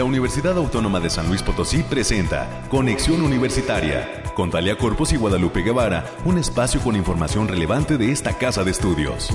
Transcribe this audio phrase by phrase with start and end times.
[0.00, 5.60] la Universidad Autónoma de San Luis Potosí presenta Conexión Universitaria con Talia Corpus y Guadalupe
[5.60, 9.28] Guevara, un espacio con información relevante de esta casa de estudios.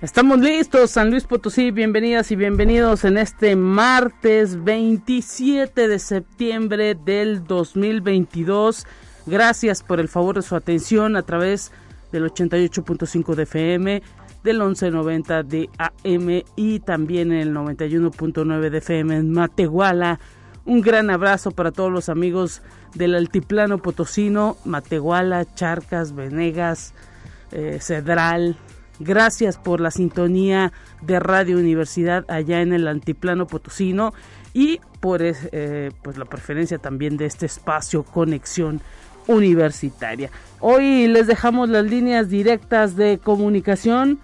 [0.00, 7.42] Estamos listos, San Luis Potosí, bienvenidas y bienvenidos en este martes 27 de septiembre del
[7.42, 8.86] 2022.
[9.26, 11.72] Gracias por el favor de su atención a través
[12.12, 14.02] del 88.5 de FM,
[14.44, 20.20] del 1190 de AM y también el 91.9 de FM en Matehuala.
[20.64, 22.62] Un gran abrazo para todos los amigos
[22.94, 26.94] del Altiplano Potosino, Matehuala, Charcas, Venegas,
[27.50, 28.56] eh, Cedral.
[29.00, 30.72] Gracias por la sintonía
[31.02, 34.14] de Radio Universidad allá en el Altiplano Potosino
[34.54, 38.80] y por eh, pues la preferencia también de este espacio Conexión
[39.26, 40.30] universitaria.
[40.60, 44.20] Hoy les dejamos las líneas directas de comunicación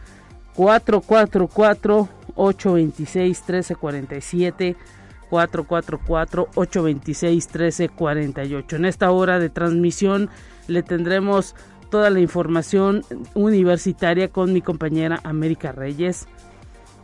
[0.54, 4.76] 444 826 1347
[5.30, 8.76] 444 826 1348.
[8.76, 10.30] En esta hora de transmisión
[10.68, 11.54] le tendremos
[11.90, 13.02] toda la información
[13.34, 16.26] universitaria con mi compañera América Reyes.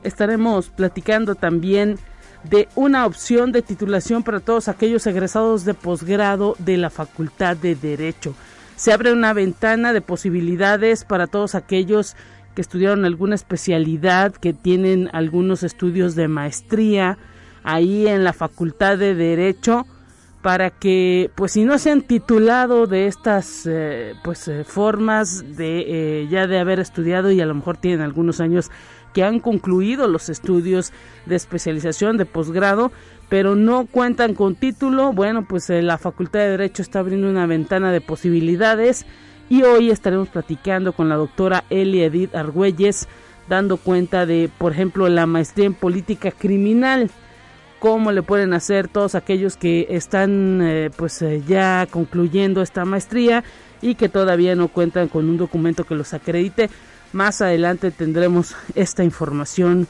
[0.03, 1.99] Estaremos platicando también
[2.45, 7.75] de una opción de titulación para todos aquellos egresados de posgrado de la Facultad de
[7.75, 8.35] Derecho.
[8.77, 12.17] Se abre una ventana de posibilidades para todos aquellos
[12.55, 17.19] que estudiaron alguna especialidad, que tienen algunos estudios de maestría
[17.65, 19.87] ahí en la Facultad de Derecho
[20.43, 26.23] para que pues si no se han titulado de estas eh, pues eh, formas de
[26.23, 28.71] eh, ya de haber estudiado y a lo mejor tienen algunos años
[29.13, 30.93] que han concluido los estudios
[31.27, 32.93] de especialización de posgrado,
[33.29, 37.47] pero no cuentan con título, bueno, pues eh, la Facultad de Derecho está abriendo una
[37.47, 39.07] ventana de posibilidades
[39.49, 43.09] y hoy estaremos platicando con la doctora Elia Edith Argüelles,
[43.49, 47.11] dando cuenta de, por ejemplo, la maestría en política criminal
[47.79, 53.45] cómo le pueden hacer todos aquellos que están eh, pues eh, ya concluyendo esta maestría
[53.81, 56.71] y que todavía no cuentan con un documento que los acredite.
[57.13, 59.89] Más adelante tendremos esta información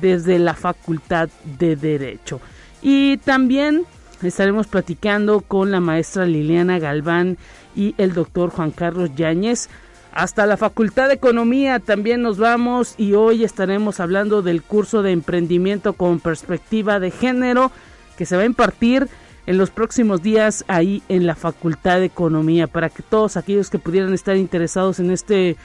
[0.00, 2.40] desde la Facultad de Derecho.
[2.82, 3.84] Y también
[4.22, 7.38] estaremos platicando con la maestra Liliana Galván
[7.76, 9.68] y el doctor Juan Carlos Yáñez.
[10.12, 15.10] Hasta la Facultad de Economía también nos vamos y hoy estaremos hablando del curso de
[15.10, 17.72] emprendimiento con perspectiva de género
[18.16, 19.08] que se va a impartir
[19.46, 23.78] en los próximos días ahí en la Facultad de Economía para que todos aquellos que
[23.78, 25.56] pudieran estar interesados en este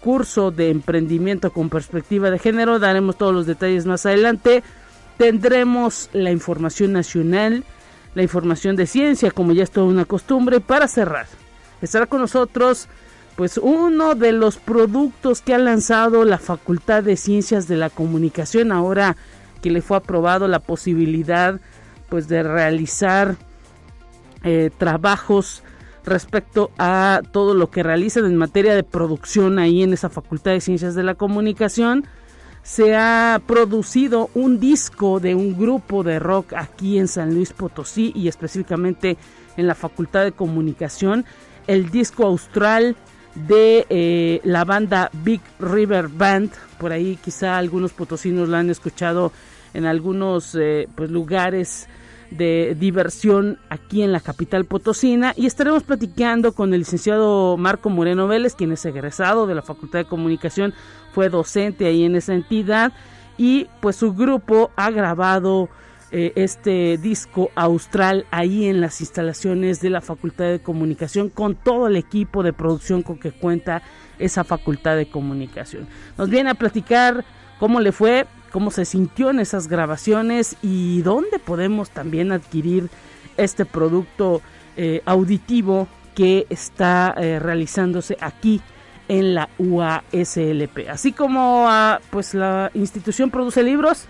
[0.00, 2.78] curso de emprendimiento con perspectiva de género.
[2.78, 4.62] Daremos todos los detalles más adelante.
[5.18, 7.64] Tendremos la información nacional,
[8.14, 10.60] la información de ciencia, como ya es toda una costumbre.
[10.60, 11.26] Para cerrar,
[11.82, 12.88] estará con nosotros
[13.36, 18.70] pues uno de los productos que ha lanzado la Facultad de Ciencias de la Comunicación
[18.70, 19.16] ahora
[19.62, 21.60] que le fue aprobado la posibilidad
[22.10, 23.36] pues de realizar
[24.42, 25.62] eh, trabajos
[26.04, 30.60] respecto a todo lo que realizan en materia de producción ahí en esa Facultad de
[30.60, 32.06] Ciencias de la Comunicación.
[32.62, 38.12] Se ha producido un disco de un grupo de rock aquí en San Luis Potosí
[38.14, 39.16] y específicamente
[39.56, 41.24] en la Facultad de Comunicación.
[41.66, 42.96] El disco austral
[43.34, 46.50] de eh, la banda Big River Band.
[46.78, 49.32] Por ahí quizá algunos potosinos lo han escuchado
[49.74, 51.88] en algunos eh, pues, lugares
[52.30, 58.28] de diversión aquí en la capital potosina y estaremos platicando con el licenciado Marco Moreno
[58.28, 60.72] Vélez, quien es egresado de la Facultad de Comunicación,
[61.12, 62.92] fue docente ahí en esa entidad
[63.36, 65.68] y pues su grupo ha grabado
[66.12, 71.86] eh, este disco austral ahí en las instalaciones de la Facultad de Comunicación con todo
[71.86, 73.82] el equipo de producción con que cuenta
[74.18, 75.86] esa Facultad de Comunicación.
[76.18, 77.24] Nos viene a platicar
[77.60, 82.88] cómo le fue cómo se sintió en esas grabaciones y dónde podemos también adquirir
[83.36, 84.42] este producto
[84.76, 88.60] eh, auditivo que está eh, realizándose aquí
[89.08, 90.88] en la UASLP.
[90.88, 94.04] Así como ah, pues la institución produce libros,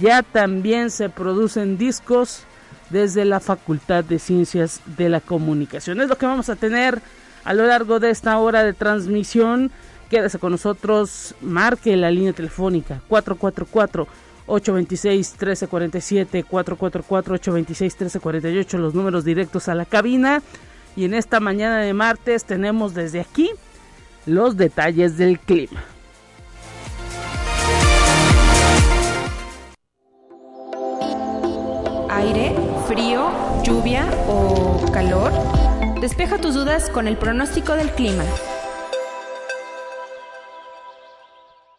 [0.00, 2.44] ya también se producen discos
[2.90, 6.00] desde la Facultad de Ciencias de la Comunicación.
[6.00, 7.00] Es lo que vamos a tener
[7.44, 9.70] a lo largo de esta hora de transmisión
[10.10, 14.06] Quédese con nosotros, marque la línea telefónica 444
[14.46, 20.42] 826 1347 444 826 1348 los números directos a la cabina
[20.94, 23.50] y en esta mañana de martes tenemos desde aquí
[24.26, 25.84] los detalles del clima.
[32.08, 32.54] Aire,
[32.86, 33.30] frío,
[33.62, 35.32] lluvia o calor.
[36.00, 38.24] Despeja tus dudas con el pronóstico del clima.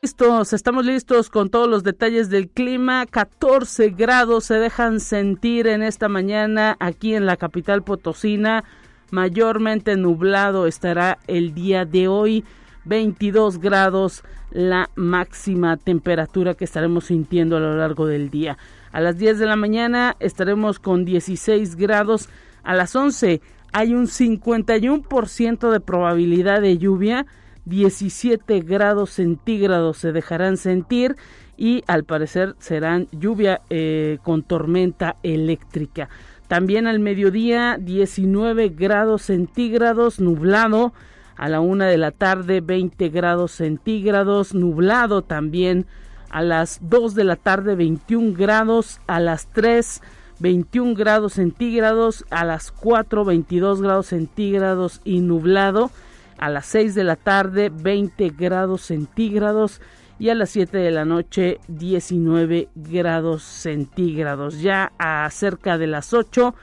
[0.08, 3.06] Listos, estamos listos con todos los detalles del clima.
[3.08, 8.64] 14 grados se dejan sentir en esta mañana aquí en la capital potosina.
[9.12, 12.46] Mayormente nublado estará el día de hoy.
[12.86, 18.58] 22 grados la máxima temperatura que estaremos sintiendo a lo largo del día.
[18.94, 22.30] A las 10 de la mañana estaremos con 16 grados.
[22.64, 23.42] A las 11
[23.74, 27.26] hay un 51% de probabilidad de lluvia
[27.68, 31.18] 17 grados centígrados se dejarán sentir
[31.58, 36.10] y al parecer serán lluvia eh, con tormenta eléctrica.
[36.48, 40.94] También al mediodía 19 grados centígrados nublado.
[41.36, 45.86] A la una de la tarde 20 grados centígrados nublado también.
[46.30, 49.02] A las 2 de la tarde 21 grados.
[49.08, 50.02] A las 3
[50.40, 52.26] 21 grados centígrados.
[52.30, 55.92] A las 4 22 grados centígrados y nublado
[56.38, 59.82] a las 6 de la tarde 20 grados centígrados
[60.20, 64.62] y a las 7 de la noche 19 grados centígrados.
[64.62, 66.56] Ya a cerca de las 8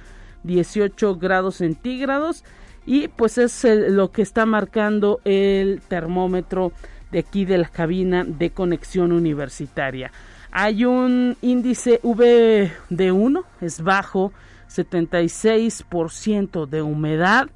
[0.44, 2.44] 18 grados centígrados
[2.86, 6.72] y pues es lo que está marcando el termómetro
[7.10, 10.12] de aquí de la cabina de conexión universitaria.
[10.50, 14.32] Hay un índice V de 1, es bajo,
[14.68, 17.48] 76% de humedad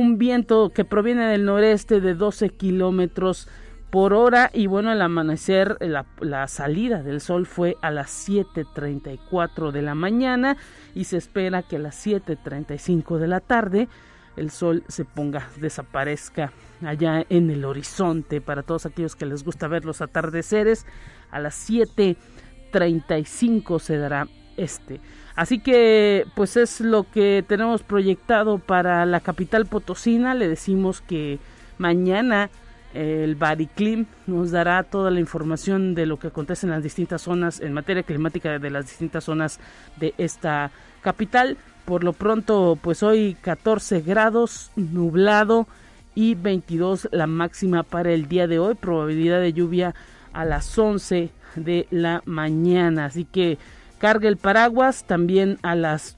[0.00, 3.48] un viento que proviene del noreste de 12 kilómetros
[3.90, 9.72] por hora y bueno el amanecer la, la, salida del sol fue a las 7.34
[9.72, 10.56] de la mañana
[10.94, 13.88] y se espera que a las 7.35 de la tarde
[14.36, 16.50] el sol se ponga desaparezca
[16.82, 18.40] allá en el horizonte.
[18.40, 20.86] Para todos aquellos que les gusta ver los atardeceres
[21.30, 24.26] a las 7.35 se dará
[24.56, 24.98] este
[25.40, 30.34] Así que pues es lo que tenemos proyectado para la capital potosina.
[30.34, 31.38] Le decimos que
[31.78, 32.50] mañana
[32.92, 37.58] el Bariclim nos dará toda la información de lo que acontece en las distintas zonas
[37.60, 39.60] en materia climática de las distintas zonas
[39.96, 41.56] de esta capital.
[41.86, 45.66] Por lo pronto, pues hoy 14 grados, nublado
[46.14, 48.74] y 22 la máxima para el día de hoy.
[48.74, 49.94] Probabilidad de lluvia
[50.34, 53.06] a las 11 de la mañana.
[53.06, 53.56] Así que
[54.00, 56.16] Carga el paraguas también a las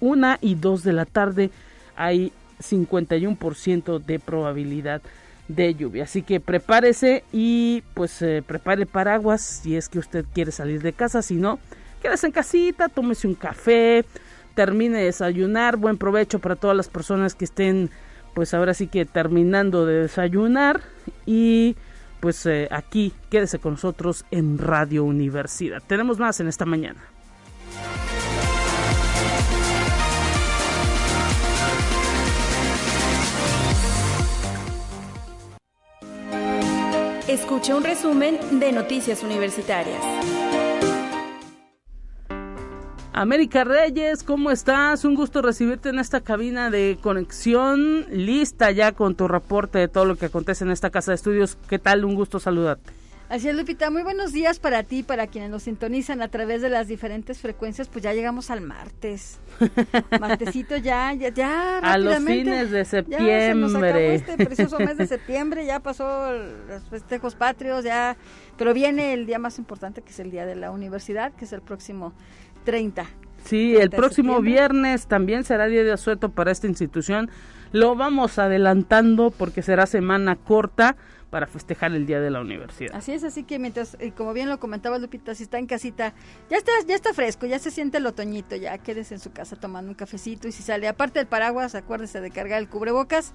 [0.00, 1.50] 1 y 2 de la tarde
[1.96, 2.32] hay
[2.62, 5.00] 51% de probabilidad
[5.48, 6.04] de lluvia.
[6.04, 10.92] Así que prepárese y pues eh, prepare paraguas si es que usted quiere salir de
[10.92, 11.22] casa.
[11.22, 11.58] Si no,
[12.02, 14.04] quédese en casita, tómese un café,
[14.54, 15.78] termine de desayunar.
[15.78, 17.90] Buen provecho para todas las personas que estén
[18.34, 20.82] pues ahora sí que terminando de desayunar.
[21.24, 21.74] Y
[22.20, 25.82] pues eh, aquí quédese con nosotros en Radio Universidad.
[25.86, 27.00] Tenemos más en esta mañana.
[37.28, 40.47] Escucha un resumen de Noticias Universitarias.
[43.20, 45.04] América Reyes, ¿cómo estás?
[45.04, 50.04] Un gusto recibirte en esta cabina de conexión, lista ya con tu reporte de todo
[50.04, 51.58] lo que acontece en esta casa de estudios.
[51.68, 52.04] ¿Qué tal?
[52.04, 52.92] Un gusto saludarte.
[53.28, 53.90] Así es, Lupita.
[53.90, 57.86] Muy buenos días para ti, para quienes nos sintonizan a través de las diferentes frecuencias.
[57.86, 59.38] Pues ya llegamos al martes.
[60.18, 61.78] Martesito ya, ya, ya.
[61.80, 64.14] A los fines de septiembre.
[64.14, 65.66] este precioso mes de septiembre.
[65.66, 68.16] Ya pasó los festejos patrios, ya.
[68.56, 71.52] Pero viene el día más importante, que es el día de la universidad, que es
[71.52, 72.14] el próximo
[72.68, 73.06] 30.
[73.46, 77.30] Sí, el próximo viernes también será día de asueto para esta institución.
[77.72, 80.94] Lo vamos adelantando porque será semana corta
[81.30, 82.94] para festejar el día de la universidad.
[82.94, 86.12] Así es, así que mientras, eh, como bien lo comentaba Lupita, si está en casita,
[86.50, 89.56] ya está, ya está fresco, ya se siente el otoñito, ya quédese en su casa
[89.56, 93.32] tomando un cafecito y si sale, aparte del paraguas, acuérdese de cargar el cubrebocas,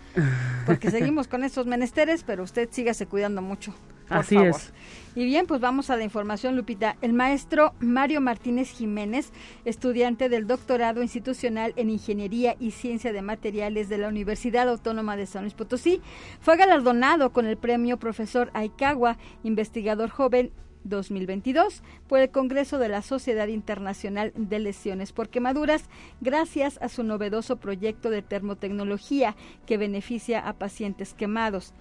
[0.68, 3.74] porque seguimos con estos menesteres, pero usted sígase cuidando mucho.
[4.20, 4.74] Así es.
[5.16, 6.98] Y bien, pues vamos a la información, Lupita.
[7.02, 9.32] El maestro Mario Martínez Jiménez,
[9.64, 15.28] estudiante del doctorado institucional en Ingeniería y Ciencia de Materiales de la Universidad Autónoma de
[15.28, 16.02] San Luis Potosí,
[16.40, 20.52] fue galardonado con el premio Profesor Aikawa, investigador joven
[20.84, 25.86] 2022 por el Congreso de la Sociedad Internacional de Lesiones por Quemaduras,
[26.22, 31.74] gracias a su novedoso proyecto de termotecnología que beneficia a pacientes quemados.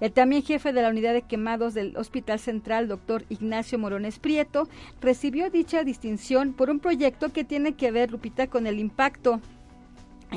[0.00, 4.68] El también jefe de la unidad de quemados del Hospital Central, doctor Ignacio Morones Prieto,
[5.00, 9.40] recibió dicha distinción por un proyecto que tiene que ver, Lupita, con el impacto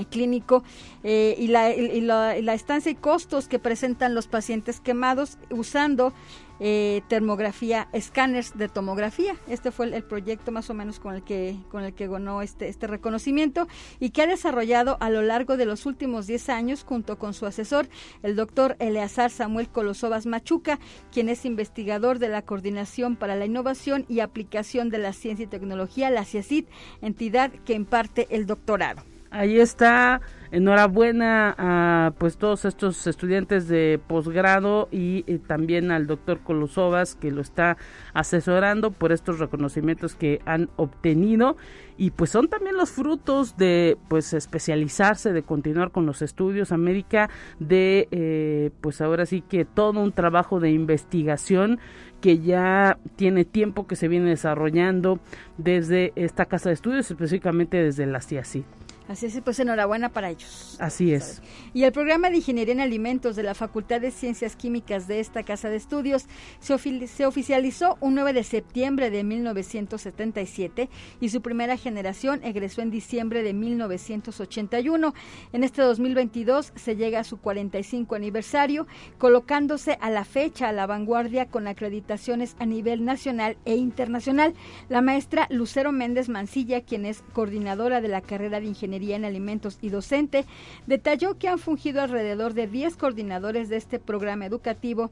[0.10, 0.63] clínico
[1.03, 6.13] eh, y, la, estancia y costos que presentan los pacientes quemados usando
[6.60, 9.36] eh, termografía, escáneres de tomografía.
[9.48, 12.67] Este fue el, proyecto más o menos con el que con el que ganó este
[12.67, 13.67] este reconocimiento
[14.00, 17.45] y que ha desarrollado a lo largo de los últimos 10 años junto con su
[17.45, 17.88] asesor,
[18.22, 20.79] el doctor Eleazar Samuel Colosovas Machuca,
[21.12, 25.48] quien es investigador de la Coordinación para la Innovación y Aplicación de la Ciencia y
[25.48, 26.67] Tecnología, la CIACIT,
[27.01, 29.03] entidad que imparte el doctorado.
[29.33, 30.22] Ahí está.
[30.53, 37.31] Enhorabuena a pues todos estos estudiantes de posgrado y, y, también al doctor Colosovas que
[37.31, 37.75] lo está
[38.13, 41.57] asesorando por estos reconocimientos que han obtenido
[41.98, 47.31] y pues son también los frutos de pues especializarse, de continuar con los estudios, América,
[47.57, 51.79] de eh, pues ahora sí que todo un trabajo de investigación
[52.22, 55.19] que ya tiene tiempo que se viene desarrollando
[55.57, 58.63] desde esta casa de estudios, específicamente desde la CIACI.
[59.10, 60.77] Así es, pues enhorabuena para ellos.
[60.79, 61.41] Así es.
[61.74, 65.43] Y el programa de Ingeniería en Alimentos de la Facultad de Ciencias Químicas de esta
[65.43, 66.25] Casa de Estudios
[66.60, 72.91] se, se, oficializó un 9 de septiembre de 1977 y su primera generación egresó en
[72.91, 75.13] diciembre de 1981.
[75.51, 80.88] En este 2022 se llega a su 45 aniversario, colocándose a la fecha a la
[80.88, 84.53] vanguardia con acreditaciones a nivel nacional e internacional.
[84.88, 89.77] La maestra Lucero Méndez Mancilla, quien es coordinadora de la carrera de Ingeniería en Alimentos
[89.81, 90.45] y docente,
[90.88, 95.12] detalló que han fungido alrededor de 10 coordinadores de este programa educativo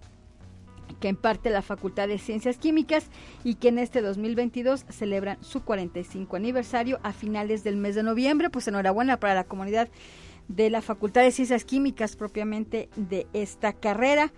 [1.00, 3.08] que imparte la Facultad de Ciencias Químicas
[3.44, 8.50] y que en este 2022 celebran su 45 aniversario a finales del mes de noviembre.
[8.50, 9.90] Pues enhorabuena para la comunidad
[10.48, 14.32] de la Facultad de Ciencias Químicas propiamente de esta carrera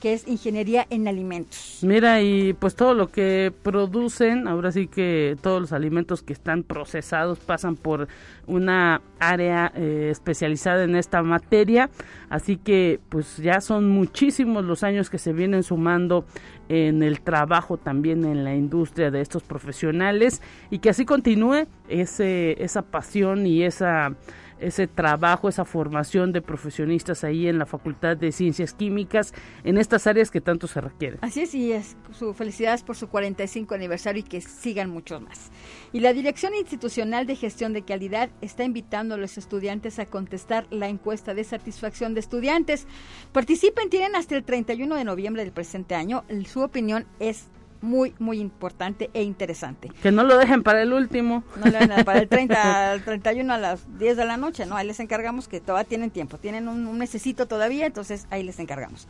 [0.00, 1.78] que es ingeniería en alimentos.
[1.82, 6.62] Mira, y pues todo lo que producen, ahora sí que todos los alimentos que están
[6.62, 8.08] procesados pasan por
[8.46, 11.88] una área eh, especializada en esta materia,
[12.28, 16.26] así que pues ya son muchísimos los años que se vienen sumando
[16.68, 22.62] en el trabajo también en la industria de estos profesionales y que así continúe ese,
[22.62, 24.14] esa pasión y esa
[24.60, 29.32] ese trabajo, esa formación de profesionistas ahí en la Facultad de Ciencias Químicas
[29.64, 31.18] en estas áreas que tanto se requieren.
[31.22, 35.50] Así es, y es, su felicidades por su 45 aniversario y que sigan muchos más.
[35.92, 40.66] Y la Dirección Institucional de Gestión de Calidad está invitando a los estudiantes a contestar
[40.70, 42.86] la encuesta de satisfacción de estudiantes.
[43.32, 46.24] Participen, tienen hasta el 31 de noviembre del presente año.
[46.46, 47.48] Su opinión es
[47.80, 49.90] muy, muy importante e interesante.
[50.02, 51.44] Que no lo dejen para el último.
[51.56, 54.76] No lo dejen para el 30, al 31 a las 10 de la noche, ¿no?
[54.76, 58.58] Ahí les encargamos que todavía tienen tiempo, tienen un, un necesito todavía, entonces ahí les
[58.58, 59.06] encargamos.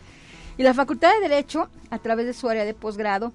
[0.59, 3.33] Y la Facultad de Derecho, a través de su área de posgrado,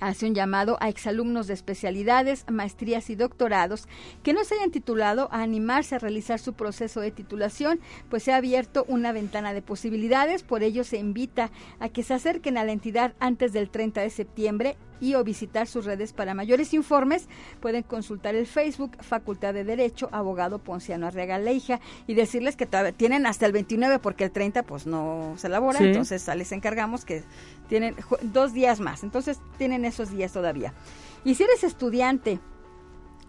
[0.00, 3.88] hace un llamado a exalumnos de especialidades, maestrías y doctorados
[4.22, 8.32] que no se hayan titulado a animarse a realizar su proceso de titulación, pues se
[8.32, 11.50] ha abierto una ventana de posibilidades, por ello se invita
[11.80, 15.66] a que se acerquen a la entidad antes del 30 de septiembre y o visitar
[15.66, 17.28] sus redes para mayores informes.
[17.60, 23.26] Pueden consultar el Facebook Facultad de Derecho, abogado Ponciano Arriaga Leija, y decirles que tienen
[23.26, 25.84] hasta el 29 porque el 30 pues no se elabora, sí.
[25.84, 27.22] entonces les encargamos que
[27.68, 30.72] tienen dos días más, entonces tienen esos días todavía.
[31.24, 32.38] Y si eres estudiante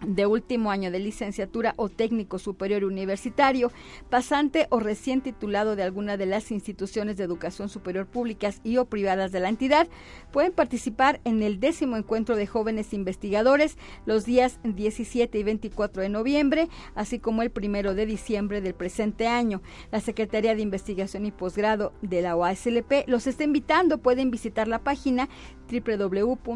[0.05, 3.71] de último año de licenciatura o técnico superior universitario,
[4.09, 8.85] pasante o recién titulado de alguna de las instituciones de educación superior públicas y o
[8.85, 9.87] privadas de la entidad,
[10.31, 16.09] pueden participar en el décimo encuentro de jóvenes investigadores los días 17 y 24 de
[16.09, 19.61] noviembre, así como el primero de diciembre del presente año.
[19.91, 24.83] La Secretaría de Investigación y Posgrado de la OASLP los está invitando, pueden visitar la
[24.83, 25.29] página
[25.69, 26.47] www.a.uaslp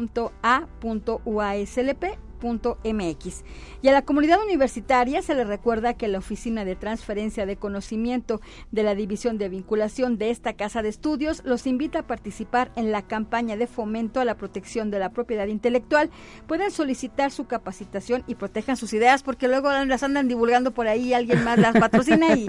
[2.42, 3.44] MX.
[3.82, 8.40] Y a la comunidad universitaria se le recuerda que la Oficina de Transferencia de Conocimiento
[8.70, 12.92] de la División de Vinculación de esta Casa de Estudios los invita a participar en
[12.92, 16.10] la campaña de fomento a la protección de la propiedad intelectual.
[16.46, 21.14] Pueden solicitar su capacitación y protejan sus ideas porque luego las andan divulgando por ahí,
[21.14, 22.46] alguien más las patrocina y,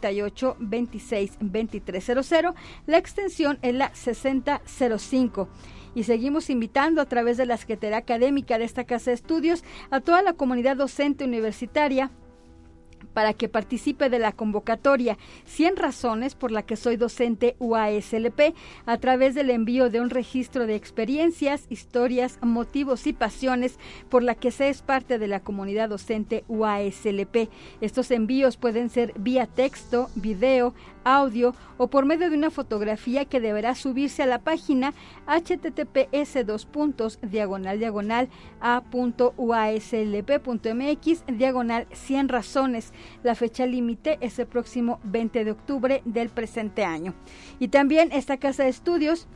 [0.00, 2.54] 4448 26 2300.
[2.86, 5.48] La extensión es la 6005.
[5.92, 10.00] y seguimos invitando a través de la Secretaría Académica de esta Casa de Estudios a
[10.00, 12.12] toda la comunidad docente universitaria
[13.14, 18.54] para que participe de la convocatoria 100 razones por la que soy docente UASLP
[18.86, 23.78] a través del envío de un registro de experiencias, historias, motivos y pasiones
[24.08, 27.48] por la que se es parte de la comunidad docente UASLP.
[27.80, 33.40] Estos envíos pueden ser vía texto, video, audio o por medio de una fotografía que
[33.40, 34.94] deberá subirse a la página
[35.26, 38.28] https dos puntos diagonal diagonal
[38.60, 39.30] a.uaslp.mx
[41.26, 42.92] diagonal 100 razones.
[43.22, 47.14] La fecha límite es el próximo 20 de octubre del presente año.
[47.58, 49.26] Y también esta casa de estudios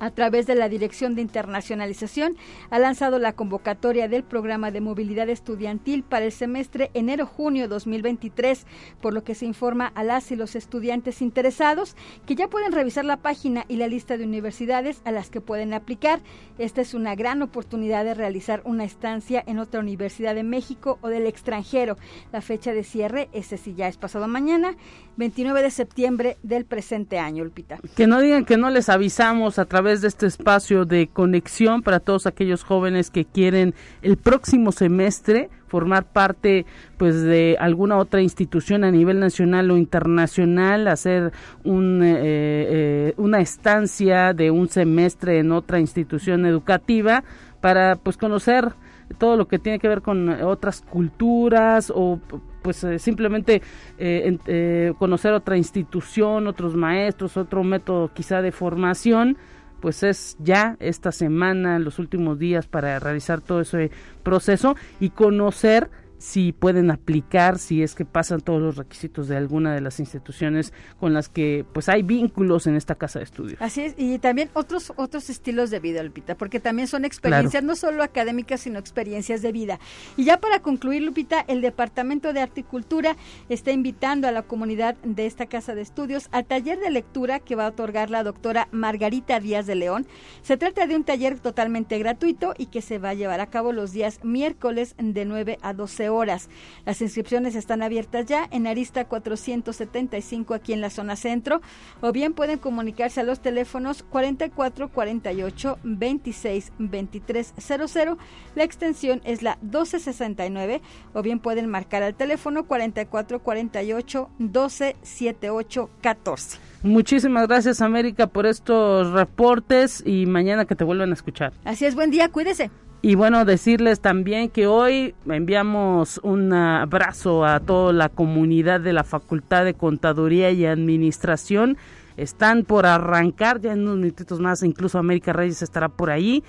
[0.00, 2.36] a través de la Dirección de Internacionalización,
[2.70, 8.66] ha lanzado la convocatoria del programa de movilidad estudiantil para el semestre enero-junio 2023,
[9.00, 13.04] por lo que se informa a las y los estudiantes interesados que ya pueden revisar
[13.04, 16.20] la página y la lista de universidades a las que pueden aplicar.
[16.58, 21.08] Esta es una gran oportunidad de realizar una estancia en otra universidad de México o
[21.08, 21.96] del extranjero.
[22.32, 24.74] La fecha de cierre, ese sí ya es pasado mañana,
[25.16, 27.78] 29 de septiembre del presente año, Lupita.
[27.96, 32.00] Que no digan que no les avisamos a través de este espacio de conexión para
[32.00, 36.66] todos aquellos jóvenes que quieren el próximo semestre formar parte
[36.96, 41.32] pues de alguna otra institución a nivel nacional o internacional, hacer
[41.64, 47.24] un, eh, eh, una estancia de un semestre en otra institución educativa
[47.60, 48.74] para pues conocer
[49.18, 52.20] todo lo que tiene que ver con otras culturas o
[52.62, 53.62] pues eh, simplemente
[53.98, 59.36] eh, conocer otra institución, otros maestros, otro método quizá de formación,
[59.80, 63.90] pues es ya esta semana, los últimos días para realizar todo ese
[64.22, 65.90] proceso y conocer
[66.26, 70.72] si pueden aplicar, si es que pasan todos los requisitos de alguna de las instituciones
[70.98, 73.62] con las que pues hay vínculos en esta casa de estudios.
[73.62, 77.76] Así es, y también otros otros estilos de vida, Lupita, porque también son experiencias no
[77.76, 79.78] solo académicas, sino experiencias de vida.
[80.16, 83.16] Y ya para concluir, Lupita, el Departamento de Arte y Cultura
[83.48, 87.54] está invitando a la comunidad de esta casa de estudios al taller de lectura que
[87.54, 90.08] va a otorgar la doctora Margarita Díaz de León.
[90.42, 93.70] Se trata de un taller totalmente gratuito y que se va a llevar a cabo
[93.70, 96.15] los días miércoles de 9 a 12 horas.
[96.24, 101.60] Las inscripciones están abiertas ya en Arista 475 aquí en la zona centro
[102.00, 108.18] o bien pueden comunicarse a los teléfonos 44 48 26 23 00.
[108.54, 115.90] La extensión es la 1269 o bien pueden marcar al teléfono 44 48 12 78
[116.00, 116.58] 14.
[116.82, 121.52] Muchísimas gracias América por estos reportes y mañana que te vuelvan a escuchar.
[121.64, 122.70] Así es, buen día, cuídese.
[123.02, 129.04] Y bueno, decirles también que hoy enviamos un abrazo a toda la comunidad de la
[129.04, 131.76] Facultad de Contaduría y Administración.
[132.16, 136.42] Están por arrancar ya en unos minutitos más, incluso América Reyes estará por ahí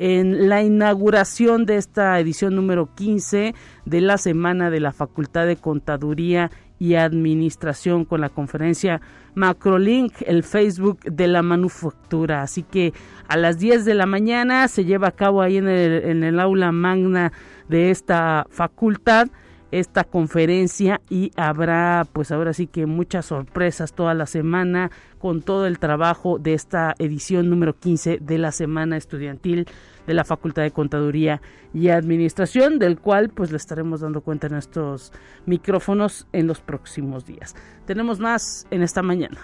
[0.00, 5.56] en la inauguración de esta edición número 15 de la Semana de la Facultad de
[5.56, 9.02] Contaduría y Administración con la conferencia
[9.34, 12.40] Macrolink, el Facebook de la manufactura.
[12.40, 12.94] Así que
[13.28, 16.40] a las 10 de la mañana se lleva a cabo ahí en el, en el
[16.40, 17.30] aula magna
[17.68, 19.28] de esta facultad
[19.70, 25.66] esta conferencia y habrá pues ahora sí que muchas sorpresas toda la semana con todo
[25.66, 29.66] el trabajo de esta edición número 15 de la semana estudiantil
[30.06, 31.40] de la Facultad de Contaduría
[31.72, 35.12] y Administración del cual pues le estaremos dando cuenta en estos
[35.46, 37.54] micrófonos en los próximos días.
[37.86, 39.38] Tenemos más en esta mañana.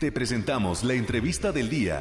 [0.00, 2.00] Te presentamos la entrevista del día.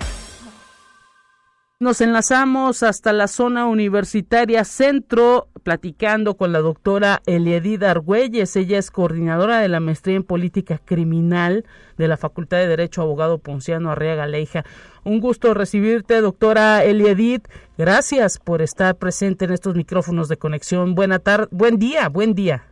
[1.78, 8.56] Nos enlazamos hasta la zona universitaria centro, platicando con la doctora Eliedida Argüelles.
[8.56, 11.66] Ella es coordinadora de la maestría en política criminal
[11.98, 14.64] de la Facultad de Derecho Abogado Ponciano Arriaga Leija.
[15.04, 17.46] Un gusto recibirte, doctora Eliedit.
[17.78, 20.96] Gracias por estar presente en estos micrófonos de conexión.
[20.96, 22.64] Buena tarde, buen día, buen día.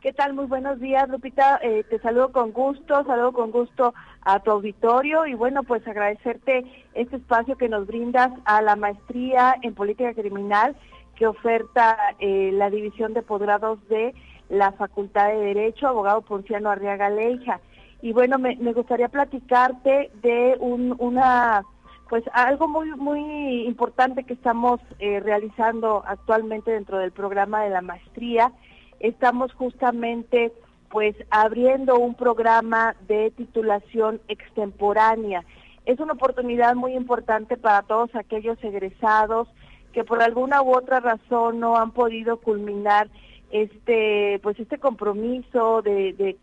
[0.00, 0.32] ¿Qué tal?
[0.32, 1.58] Muy buenos días, Lupita.
[1.60, 6.64] Eh, te saludo con gusto, saludo con gusto a tu auditorio y bueno, pues agradecerte
[6.94, 10.76] este espacio que nos brindas a la maestría en política criminal
[11.16, 14.14] que oferta eh, la División de Posgrados de
[14.48, 17.60] la Facultad de Derecho, abogado Ponciano Arriaga Leija.
[18.00, 21.64] Y bueno, me, gustaría platicarte de un, una,
[22.08, 27.82] pues algo muy, muy importante que estamos eh, realizando actualmente dentro del programa de la
[27.82, 28.52] maestría.
[29.00, 30.52] Estamos justamente
[30.90, 35.44] pues abriendo un programa de titulación extemporánea.
[35.84, 39.48] Es una oportunidad muy importante para todos aquellos egresados
[39.92, 43.08] que por alguna u otra razón no han podido culminar
[43.50, 46.36] este pues este compromiso de,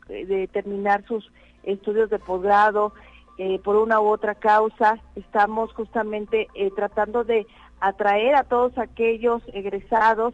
[0.51, 1.31] terminar sus
[1.63, 2.93] estudios de posgrado
[3.37, 7.45] eh, por una u otra causa estamos justamente eh, tratando de
[7.79, 10.33] atraer a todos aquellos egresados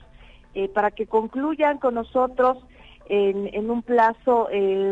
[0.53, 2.57] eh, para que concluyan con nosotros
[3.07, 4.47] en, en un plazo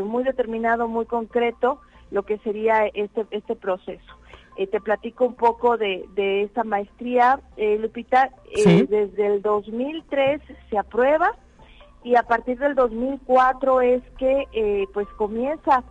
[0.06, 1.80] muy determinado muy concreto
[2.12, 4.16] lo que sería este este proceso
[4.72, 8.30] te platico un poco de, de esta maestría, Lupita.
[8.54, 11.32] desde el 2003 se aprueba,
[12.04, 15.84] y a partir del 2004 es que eh, pues comienza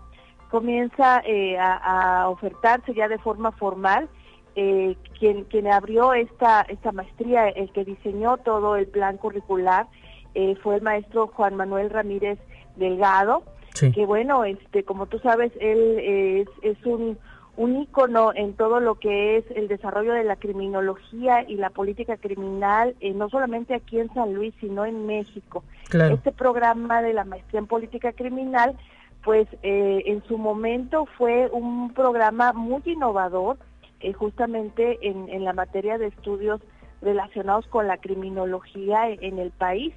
[0.51, 4.09] comienza eh, a, ofertarse ya de forma formal
[4.59, 9.87] eh, quien quien abrió esta esta maestría el que diseñó todo el plan curricular
[10.63, 12.39] fue el maestro Juan Manuel Ramírez
[12.77, 13.43] Delgado
[13.95, 17.19] que bueno este como tú sabes él es, es un
[17.59, 22.17] un ícono en todo lo que es el desarrollo de la criminología y la política
[22.17, 25.65] criminal, eh, no solamente aquí en San Luis, sino en México.
[25.93, 28.77] Este programa de la maestría en política criminal,
[29.25, 33.59] pues eh, en su momento fue un programa muy innovador,
[34.01, 36.61] eh, justamente en, en, la materia de estudios
[37.01, 39.95] relacionados con la criminología en, en el país.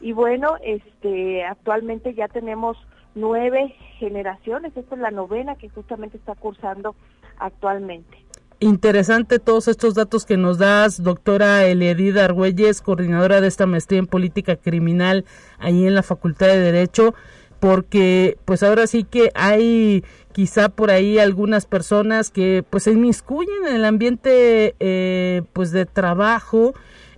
[0.00, 2.76] Y bueno, este, actualmente ya tenemos
[3.14, 4.76] nueve generaciones.
[4.76, 6.94] Esta es la novena que justamente está cursando
[7.38, 8.26] actualmente.
[8.58, 14.06] Interesante todos estos datos que nos das, doctora Eliedida Argüelles, coordinadora de esta maestría en
[14.06, 15.26] política criminal
[15.58, 17.14] ahí en la Facultad de Derecho,
[17.60, 20.04] porque pues ahora sí que hay
[20.36, 25.86] quizá por ahí algunas personas que pues se inmiscuyen en el ambiente eh, pues de
[25.86, 26.74] trabajo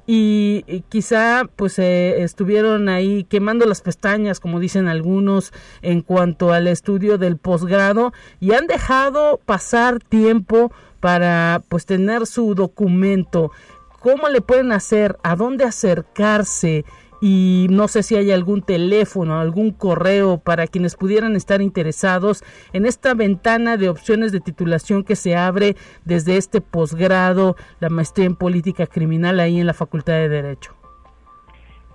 [0.06, 5.52] y, quizá pues eh, estuvieron ahí quemando las pestañas como dicen algunos
[5.82, 12.54] en cuanto al estudio del posgrado y han dejado pasar tiempo para pues tener su
[12.54, 13.50] documento.
[13.98, 16.84] Cómo le pueden hacer a dónde acercarse
[17.20, 22.86] y no sé si hay algún teléfono, algún correo para quienes pudieran estar interesados en
[22.86, 28.36] esta ventana de opciones de titulación que se abre desde este posgrado, la maestría en
[28.36, 30.74] política criminal ahí en la Facultad de Derecho.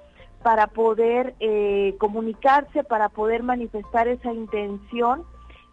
[0.43, 5.23] para poder eh, comunicarse, para poder manifestar esa intención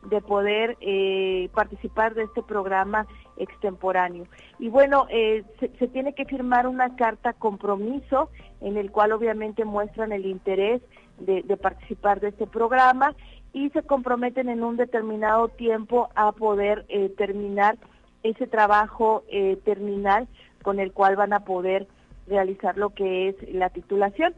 [0.09, 4.27] de poder eh, participar de este programa extemporáneo.
[4.61, 10.13] Y bueno, se, se, tiene que firmar una carta compromiso en el cual obviamente muestran
[10.13, 10.81] el interés
[11.19, 13.17] de, de participar de este programa
[13.53, 17.77] y se comprometen en un determinado tiempo a poder eh, terminar
[18.23, 20.29] ese trabajo eh, terminal
[20.63, 21.87] con el cual van a poder
[22.27, 24.35] realizar lo que es la titulación.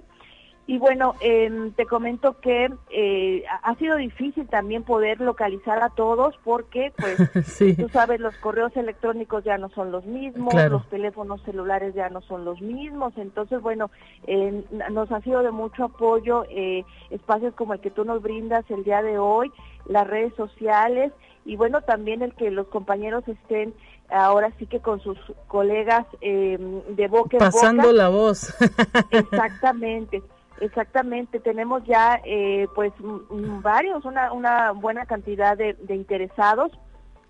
[0.71, 6.39] Y bueno, em, te comento que eh, ha sido difícil también poder localizar a todos
[6.45, 7.17] porque, pues,
[7.77, 12.21] tú sabes, los correos electrónicos ya no son los mismos, los teléfonos celulares ya no
[12.21, 13.15] son los mismos.
[13.17, 13.91] Entonces, bueno,
[14.93, 18.85] nos ha sido de mucho apoyo eh, espacios como el que tú nos brindas el
[18.85, 19.51] día de hoy,
[19.87, 21.11] las redes sociales
[21.45, 23.75] y, bueno, también el que los compañeros estén
[24.09, 28.55] ahora sí que con sus colegas em, de boca en Pasando la voz.
[29.11, 30.23] Exactamente.
[30.61, 32.92] Exactamente, tenemos ya eh, pues
[33.62, 36.70] varios, una, una buena cantidad de, interesados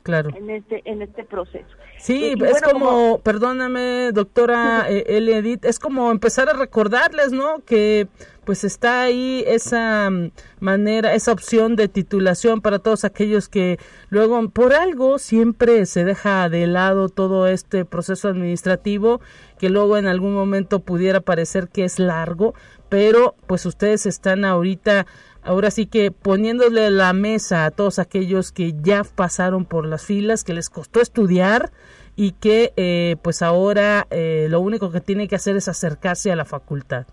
[0.02, 0.30] claro.
[0.34, 1.68] en este en este proceso.
[1.98, 7.60] Sí, es como, perdóname, doctora eh, Edith, es como empezar a recordarles, ¿no?
[7.64, 8.08] Que
[8.44, 14.48] pues está ahí esa mm, manera, esa opción de titulación para todos aquellos que luego
[14.48, 19.20] por algo siempre se deja de lado todo este proceso administrativo
[19.58, 22.54] que luego en algún momento pudiera parecer que es largo,
[22.90, 25.06] pero pues ustedes están ahorita
[25.42, 30.44] ahora sí que poniéndole la mesa a todos aquellos que ya pasaron por las filas,
[30.44, 31.70] que les costó estudiar
[32.16, 36.36] y que eh, pues ahora eh, lo único que tiene que hacer es acercarse a
[36.36, 37.06] la facultad.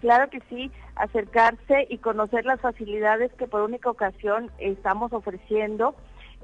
[0.00, 5.94] Claro que sí, acercarse y conocer las facilidades que por única ocasión estamos ofreciendo.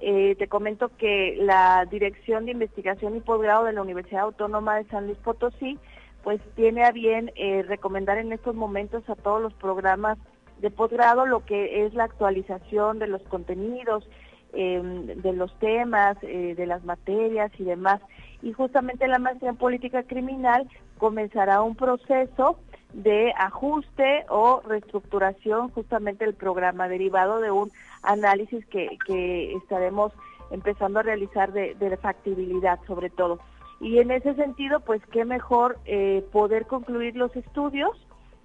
[0.01, 4.85] Eh, te comento que la Dirección de Investigación y Posgrado de la Universidad Autónoma de
[4.87, 5.79] San Luis Potosí
[6.25, 7.31] pues tiene a bien
[7.69, 10.19] recomendar en estos momentos a todos los programas
[10.65, 14.09] de posgrado lo que es la actualización de los contenidos,
[14.53, 18.01] em, de los temas, eh, de las materias y demás.
[18.43, 22.59] Y justamente la maestría en política criminal comenzará un proceso
[22.93, 27.71] de ajuste o reestructuración justamente del programa derivado de un
[28.03, 30.13] análisis que, que estaremos
[30.51, 33.41] empezando a realizar de, de factibilidad sobre todo.
[33.81, 37.91] Y en ese sentido, pues qué mejor eh, poder concluir los estudios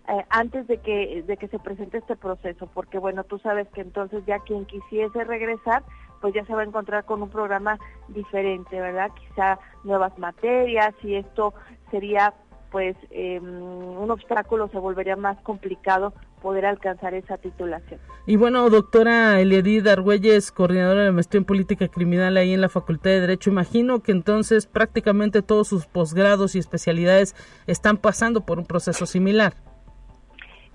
[0.08, 3.82] eh, antes de que, de que se presente este proceso, porque bueno, tú sabes que
[3.82, 5.84] entonces ya quien quisiese regresar,
[6.20, 9.12] pues ya se va a encontrar con un programa diferente, ¿verdad?
[9.14, 11.54] Quizá nuevas materias y esto
[11.92, 12.34] sería
[12.72, 18.00] pues em, un obstáculo, se volvería más complicado poder alcanzar esa titulación.
[18.26, 23.12] Y bueno, doctora Eliadid Argüelles, coordinadora de maestría en política criminal ahí en la Facultad
[23.12, 27.36] de Derecho, imagino que entonces prácticamente todos sus posgrados y especialidades
[27.68, 29.54] están pasando por un proceso similar.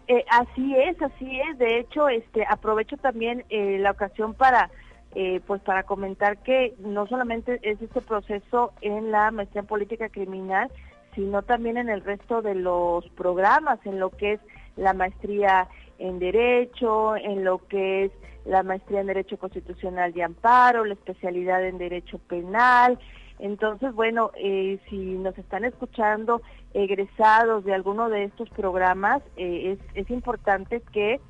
[0.07, 1.59] Eh, así es, así es.
[1.59, 4.71] De hecho, este, aprovecho también eh, la ocasión para,
[5.15, 10.09] eh, pues, para comentar que no solamente es este proceso en la maestría en política
[10.11, 10.71] criminal,
[11.15, 14.41] sino también en el resto de los programas, en lo que es
[14.77, 18.13] la maestría en derecho, en lo que es
[18.45, 22.99] la maestría en derecho constitucional y amparo, la especialidad en derecho penal,
[23.39, 26.41] entonces, bueno, eh, si nos están escuchando
[26.73, 31.21] egresados de alguno de estos programas, eh, es, es importante que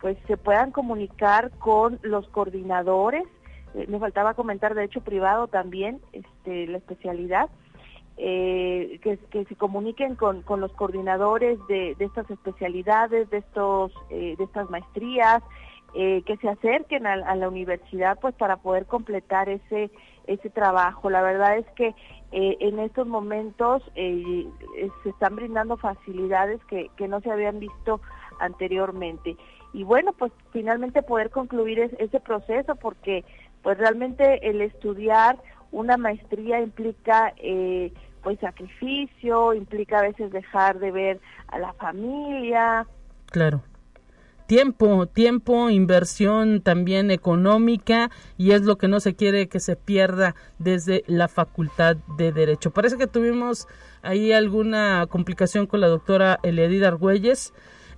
[0.00, 3.24] pues se puedan comunicar con los coordinadores.
[3.74, 7.48] Eh, me faltaba comentar derecho privado también, este, la especialidad.
[8.16, 14.36] Que, que, se comuniquen con, con los coordinadores de, de, estas especialidades, de estos, de
[14.38, 15.42] estas maestrías,
[15.92, 19.90] que se acerquen a, a, la universidad, pues para poder completar ese
[20.26, 21.10] ese trabajo.
[21.10, 21.94] La verdad es que
[22.32, 24.46] eh, en estos momentos eh,
[25.02, 28.00] se están brindando facilidades que, que, no se habían visto
[28.40, 29.36] anteriormente.
[29.72, 33.24] Y bueno, pues finalmente poder concluir ese proceso porque
[33.62, 35.38] pues realmente el estudiar
[35.74, 42.86] una maestría implica eh, pues sacrificio, implica a veces dejar de ver a la familia.
[43.26, 43.62] Claro
[44.46, 50.34] tiempo, tiempo, inversión también económica y es lo que no se quiere que se pierda
[50.58, 52.70] desde la Facultad de Derecho.
[52.70, 53.66] Parece que tuvimos
[54.02, 57.54] ahí alguna complicación con la doctora Eledida Argüelles.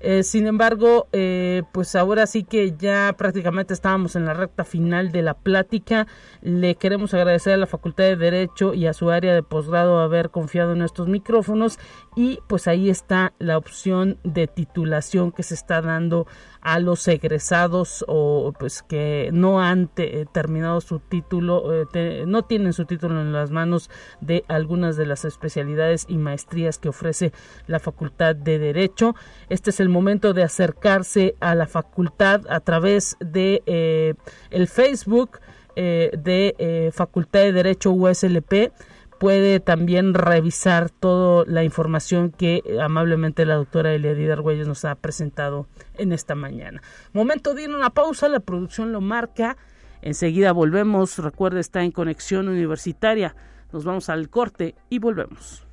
[0.08, 5.10] Eh, sin embargo, eh, pues ahora sí que ya prácticamente estábamos en la recta final
[5.10, 6.06] de la plática.
[6.42, 10.30] Le queremos agradecer a la Facultad de Derecho y a su área de posgrado haber
[10.30, 11.80] confiado en estos micrófonos
[12.14, 16.28] y pues ahí está la opción de titulación que se está dando
[16.66, 19.88] a los egresados o pues que no han
[20.32, 23.88] terminado su título, eh, no tienen su título en las manos
[24.20, 27.32] de algunas de las especialidades y maestrías que ofrece
[27.68, 29.14] la Facultad de Derecho.
[29.48, 34.14] Este es el momento de acercarse a la facultad a través de eh,
[34.50, 35.38] el Facebook
[35.76, 38.72] eh, de Facultad de Derecho USLP
[39.18, 44.94] puede también revisar toda la información que eh, amablemente la doctora Eliadida Argüelles nos ha
[44.94, 45.66] presentado
[45.98, 46.82] en esta mañana.
[47.12, 49.56] Momento de ir a una pausa, la producción lo marca.
[50.02, 51.18] Enseguida volvemos.
[51.18, 53.34] Recuerde, está en conexión universitaria.
[53.72, 55.66] Nos vamos al corte y volvemos.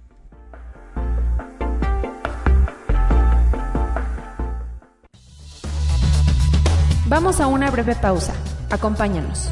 [7.08, 8.34] Vamos a una breve pausa.
[8.72, 9.52] Acompáñanos.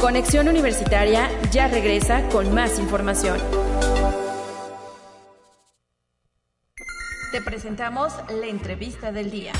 [0.00, 3.61] Conexión Universitaria ya regresa con más información.
[7.32, 9.52] Te presentamos la entrevista del día.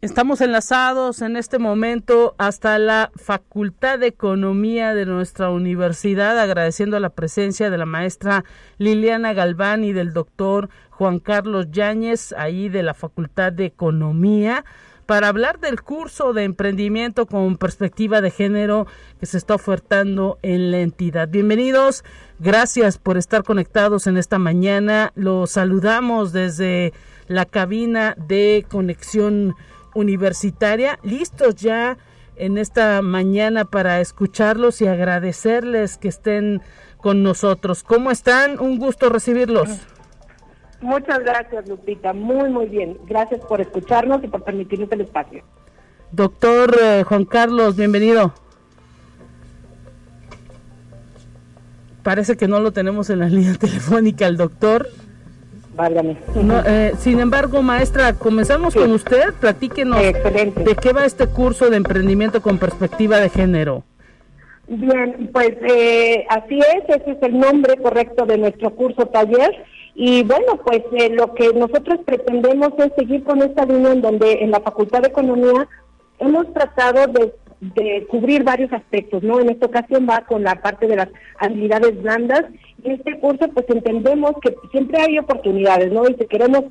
[0.00, 7.10] Estamos enlazados en este momento hasta la Facultad de Economía de nuestra universidad, agradeciendo la
[7.10, 8.44] presencia de la maestra
[8.78, 14.64] Liliana Galván y del doctor Juan Carlos Yáñez, ahí de la Facultad de Economía,
[15.08, 18.86] para hablar del curso de emprendimiento con perspectiva de género
[19.18, 21.30] que se está ofertando en la entidad.
[21.30, 22.04] Bienvenidos,
[22.38, 25.12] gracias por estar conectados en esta mañana.
[25.14, 26.92] Los saludamos desde
[27.26, 29.54] la cabina de conexión
[29.94, 31.96] universitaria, listos ya
[32.36, 36.60] en esta mañana para escucharlos y agradecerles que estén
[36.98, 37.82] con nosotros.
[37.82, 38.60] ¿Cómo están?
[38.60, 39.70] Un gusto recibirlos.
[40.80, 42.12] Muchas gracias, Lupita.
[42.12, 42.98] Muy, muy bien.
[43.06, 45.42] Gracias por escucharnos y por permitirnos el espacio.
[46.12, 48.32] Doctor eh, Juan Carlos, bienvenido.
[52.02, 54.88] Parece que no lo tenemos en la línea telefónica el doctor.
[56.66, 59.32] Eh, sin embargo, maestra, comenzamos con usted.
[59.40, 63.84] Platíquenos de qué va este curso de emprendimiento con perspectiva de género.
[64.66, 69.50] Bien, pues eh, así es, ese es el nombre correcto de nuestro curso taller.
[70.00, 74.44] Y bueno, pues eh, lo que nosotros pretendemos es seguir con esta línea en donde
[74.44, 75.68] en la Facultad de Economía
[76.20, 79.40] hemos tratado de, de cubrir varios aspectos, ¿no?
[79.40, 81.08] En esta ocasión va con la parte de las
[81.40, 82.44] habilidades blandas
[82.84, 86.08] en este curso pues entendemos que siempre hay oportunidades, ¿no?
[86.08, 86.64] Y si queremos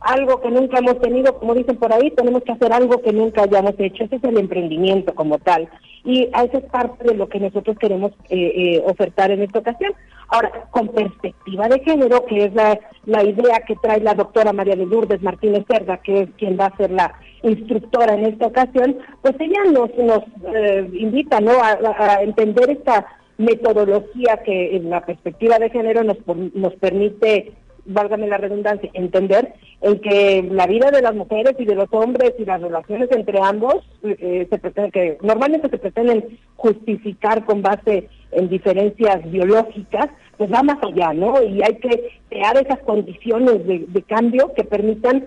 [0.00, 3.44] algo que nunca hemos tenido, como dicen por ahí, tenemos que hacer algo que nunca
[3.44, 4.04] hayamos hecho.
[4.04, 5.68] Ese es el emprendimiento como tal.
[6.04, 9.92] Y esa es parte de lo que nosotros queremos eh, eh, ofertar en esta ocasión.
[10.28, 14.76] Ahora, con perspectiva de género, que es la, la idea que trae la doctora María
[14.76, 18.98] de Lourdes Martínez Cerda, que es quien va a ser la instructora en esta ocasión,
[19.22, 20.22] pues ella nos, nos
[20.54, 21.52] eh, invita ¿no?
[21.52, 23.06] a, a entender esta
[23.38, 26.18] metodología que en la perspectiva de género nos,
[26.54, 27.52] nos permite,
[27.88, 32.34] válgame la redundancia, entender en que la vida de las mujeres y de los hombres
[32.38, 38.08] y las relaciones entre ambos eh, se pretende que normalmente se pretenden justificar con base
[38.32, 41.42] en diferencias biológicas, pues va más allá, ¿no?
[41.42, 45.26] Y hay que crear esas condiciones de cambio que permitan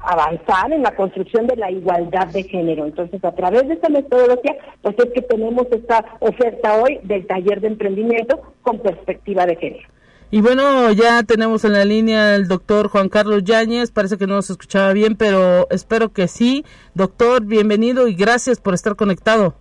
[0.00, 2.86] avanzar en la construcción de la igualdad de género.
[2.86, 7.60] Entonces, a través de esta metodología, pues es que tenemos esta oferta hoy del taller
[7.60, 9.88] de emprendimiento con perspectiva de género.
[10.32, 14.36] Y bueno, ya tenemos en la línea el doctor Juan Carlos Yáñez, parece que no
[14.36, 16.64] nos escuchaba bien, pero espero que sí.
[16.94, 19.56] Doctor, bienvenido y gracias por estar conectado.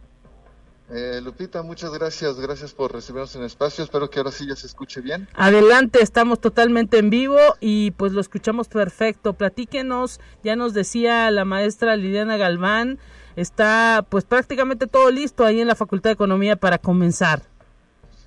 [0.92, 4.56] Eh, Lupita, muchas gracias, gracias por recibirnos en el espacio, espero que ahora sí ya
[4.56, 5.28] se escuche bien.
[5.34, 9.34] Adelante, estamos totalmente en vivo y pues lo escuchamos perfecto.
[9.34, 13.00] Platíquenos, ya nos decía la maestra Liliana Galván,
[13.36, 17.42] está pues prácticamente todo listo ahí en la Facultad de Economía para comenzar.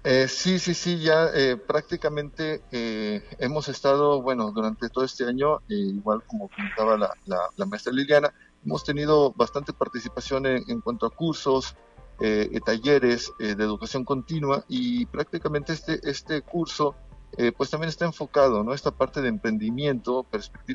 [0.04, 5.60] Eh, sí, sí, sí, ya eh, prácticamente eh, hemos estado, bueno, durante todo este año,
[5.68, 7.14] igual como comentaba la,
[7.56, 8.34] la, maestra Liliana,
[8.64, 11.76] hemos tenido bastante participación en cuanto a cursos,
[12.24, 16.94] eh, talleres eh, de educación continua y prácticamente este, este curso
[17.36, 18.74] eh, pues también está enfocado, ¿no?
[18.74, 20.24] Esta parte de emprendimiento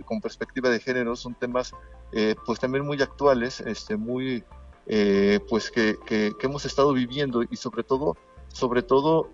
[0.04, 1.74] con perspectiva de género son temas
[2.46, 4.44] pues también muy actuales, este, muy
[5.48, 8.18] pues que, que, hemos estado viviendo y sobre todo
[8.58, 9.30] sobre todo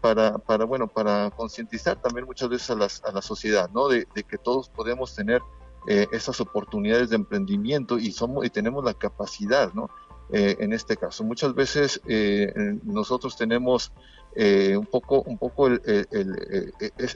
[0.00, 3.88] para, para, bueno, para concientizar también muchas veces a, las, a la sociedad, ¿no?
[3.88, 5.42] De, que todos podemos tener
[5.86, 9.90] esas oportunidades de emprendimiento y somos y tenemos la capacidad, ¿no?
[10.34, 11.24] Eh, en este caso.
[11.24, 12.50] Muchas veces eh,
[12.84, 13.92] nosotros tenemos
[14.34, 15.68] eh, un poco, un poco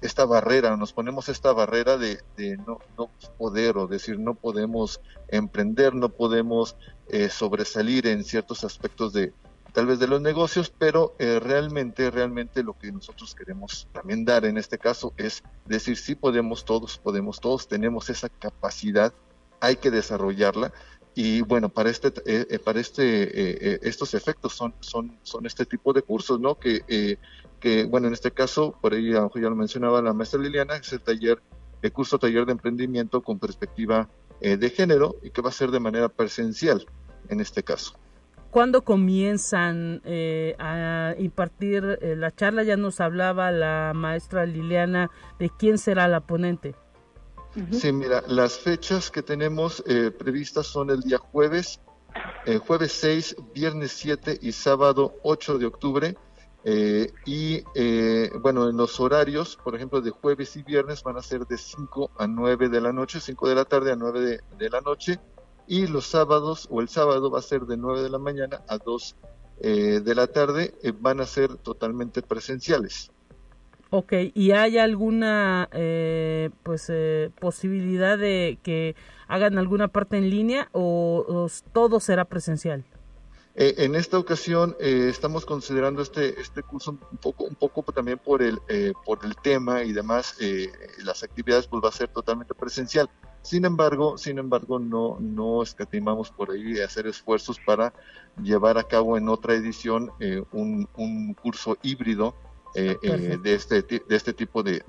[0.03, 2.18] esta barrera, nos ponemos esta barrera de,
[2.66, 6.77] no, no, poder o decir no podemos emprender, no podemos
[7.31, 9.33] sobresalir en ciertos aspectos de
[9.76, 14.56] tal vez de los negocios, pero realmente, realmente lo que nosotros queremos también dar en
[14.56, 19.12] este caso es decir sí podemos, todos podemos, todos tenemos esa capacidad,
[19.60, 20.72] hay que desarrollarla.
[21.14, 23.02] Y bueno para este eh, eh, para este
[23.74, 27.18] eh, estos efectos son son son este tipo de cursos no que
[27.60, 31.00] que bueno en este caso por ahí ya lo mencionaba la maestra Liliana es el
[31.00, 31.42] taller
[31.82, 34.10] el curso taller de emprendimiento con perspectiva
[34.40, 36.86] de género y que va a ser de manera presencial
[37.30, 37.98] en este caso
[38.56, 40.00] ¿Cuándo comienzan
[40.58, 42.62] a impartir la charla?
[42.62, 46.74] Ya nos hablaba la maestra Liliana de quién será la ponente.
[47.70, 51.82] Sí, mira, las fechas que tenemos eh, previstas son el día jueves,
[52.46, 56.16] eh, jueves 6, viernes 7 y sábado 8 de octubre.
[56.64, 57.62] Eh, y
[58.40, 62.12] bueno, en los horarios, por ejemplo, de jueves y viernes van a ser de 5
[62.16, 65.20] a 9 de la noche, 5 de la tarde a 9 de, de, la noche.
[65.66, 68.79] Y los sábados o el sábado va a ser de 9 de la mañana a
[68.79, 69.16] 2
[69.59, 73.11] de la tarde, van a ser totalmente presenciales.
[73.90, 78.96] Ok, ¿y hay alguna eh, pues eh, posibilidad de que
[79.29, 82.85] hagan alguna parte en línea o, todo será presencial?
[83.55, 88.42] Eh, en esta ocasión estamos considerando este este curso un poco un poco también por
[88.42, 88.59] el
[89.07, 90.36] por el tema y demás
[91.03, 93.09] las actividades pues va a ser totalmente presencial.
[93.47, 97.94] Sin embargo, sin embargo no no escatimamos por ahí hacer esfuerzos para
[98.42, 100.11] llevar a cabo en otra edición
[100.51, 102.34] un, un curso híbrido
[102.78, 104.82] eh, eh, de, este, de este tipo de,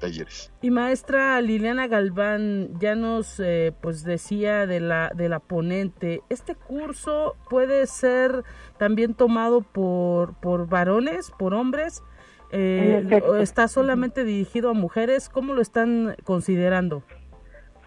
[0.00, 0.50] talleres.
[0.62, 6.54] Y maestra Liliana Galván ya nos eh, pues decía de la, de la ponente, ¿este
[6.54, 8.44] curso puede ser
[8.78, 12.02] también tomado por, por varones, por hombres?
[12.50, 15.28] ¿Está solamente dirigido a mujeres?
[15.28, 17.02] ¿Cómo lo están considerando?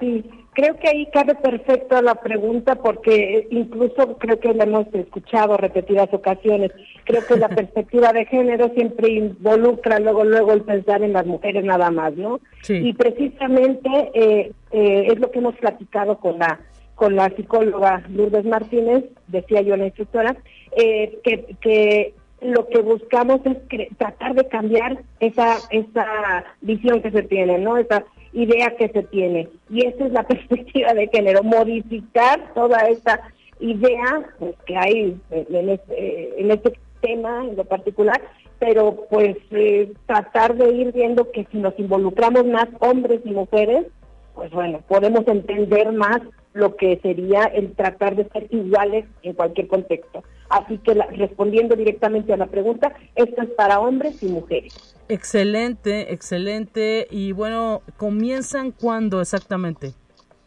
[0.02, 5.58] Sí, creo que ahí cabe perfecto la pregunta porque incluso creo que lo hemos escuchado
[5.58, 6.72] repetidas ocasiones.
[7.06, 11.64] Creo que la perspectiva de género siempre involucra luego luego el pensar en las mujeres
[11.64, 12.40] nada más, ¿no?
[12.68, 16.60] Y precisamente eh, eh, es lo que hemos platicado con la
[16.96, 20.36] con la psicóloga Lourdes Martínez, decía yo la instructora,
[20.76, 23.58] eh, que, que lo que buscamos es
[23.98, 27.78] tratar de cambiar esa esa visión que se tiene, ¿no?
[27.78, 29.50] Esa idea que se tiene.
[29.70, 33.22] Y esa es la perspectiva de género, modificar toda esta
[33.60, 38.22] idea pues, que hay en este, en este tema en lo particular,
[38.60, 43.88] pero pues eh, tratar de ir viendo que si nos involucramos más hombres y mujeres,
[44.36, 46.22] pues bueno, podemos entender más
[46.54, 50.24] lo que sería el tratar de ser iguales en cualquier contexto.
[50.52, 54.96] Así que respondiendo directamente a la pregunta, esto es para hombres y mujeres.
[55.08, 57.08] Excelente, excelente.
[57.10, 59.94] Y bueno, ¿comienzan cuándo exactamente,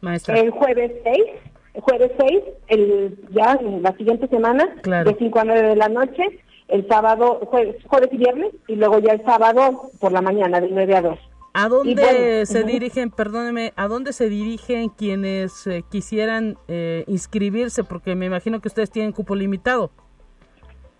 [0.00, 0.38] maestra?
[0.38, 1.24] El jueves 6,
[1.74, 6.22] el jueves 6, el, ya la siguiente semana, de 5 a 9 de la noche,
[6.68, 10.68] el sábado, jueves, jueves y viernes, y luego ya el sábado por la mañana, de
[10.68, 11.18] 9 a 2.
[11.56, 17.84] ¿A dónde se dirigen, perdóneme, a dónde se dirigen quienes eh, quisieran eh, inscribirse?
[17.84, 19.92] Porque me imagino que ustedes tienen cupo limitado.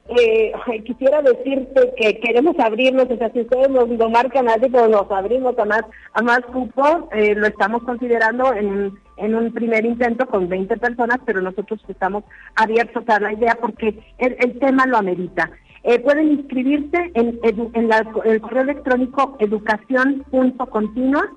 [0.07, 0.53] Eh,
[0.85, 5.11] quisiera decirte que queremos abrirnos, o sea, si ustedes nos lo marcan así, pues nos
[5.11, 5.83] abrimos a más,
[6.13, 11.19] a más cupo, eh, lo estamos considerando en, en un primer intento con 20 personas,
[11.25, 12.23] pero nosotros estamos
[12.55, 15.51] abiertos a la idea porque el, el tema lo amerita.
[15.85, 17.91] Eh, pueden inscribirse en, en
[18.25, 21.31] el correo electrónico educación.continua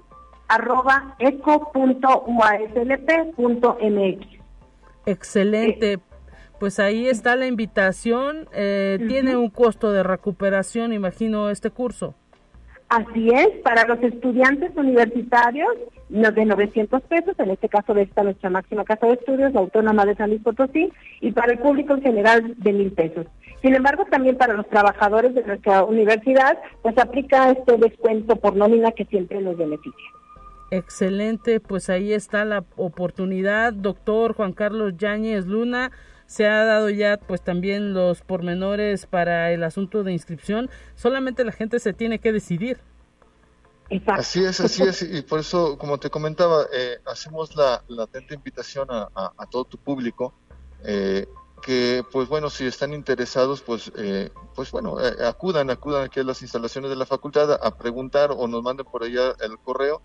[0.47, 2.07] arroba eco.uaslp.mx.
[5.05, 5.93] Excelente.
[5.93, 5.99] Eh,
[6.59, 8.47] pues ahí está la invitación.
[8.53, 12.15] Eh, tiene un costo de recuperación, imagino, este curso.
[12.89, 15.67] Así es, para los estudiantes universitarios
[16.07, 20.15] de 900 pesos, en este caso de esta nuestra máxima casa de estudios, autónoma de
[20.15, 20.89] San Luis Potosí,
[21.19, 23.25] y para el público en general de mil pesos.
[23.62, 28.91] Sin embargo, también para los trabajadores de nuestra universidad, pues aplica este descuento por nómina
[28.91, 30.12] que siempre nos beneficia.
[30.70, 35.91] Excelente, pues ahí está la oportunidad, doctor Juan Carlos Yáñez Luna
[36.28, 41.53] se ha dado ya pues también los pormenores para el asunto de inscripción, solamente la
[41.53, 42.80] gente se tiene que decidir.
[44.08, 48.89] Así es, así es, y por eso, como te comentaba, eh, hacemos la, atenta invitación
[48.91, 50.34] a, todo tu público,
[50.84, 51.26] eh,
[51.62, 56.41] que pues bueno, si están interesados, pues, eh, pues bueno, acudan, acudan aquí a las
[56.41, 60.01] instalaciones de la facultad a preguntar o nos manden por allá el correo,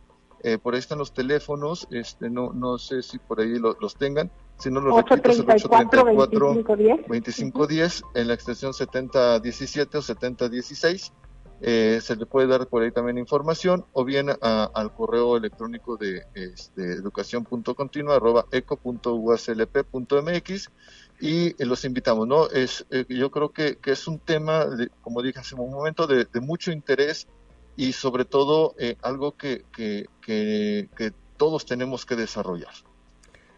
[0.62, 4.70] por ahí están los teléfonos, este, no, no sé si por ahí los tengan, si
[4.70, 11.12] no lo repito, es el 834-2510 en la extensión 7017 o 7016.
[11.64, 16.24] Eh, se le puede dar por ahí también información o bien al correo electrónico de
[16.34, 16.96] este,
[21.22, 22.50] y eh, los invitamos, ¿no?
[22.50, 24.66] Es, eh, yo creo que, que, es un tema,
[25.02, 27.28] como dije hace un momento, de, mucho interés
[27.76, 32.72] y sobre todo eh, algo que, que, que todos tenemos que desarrollar.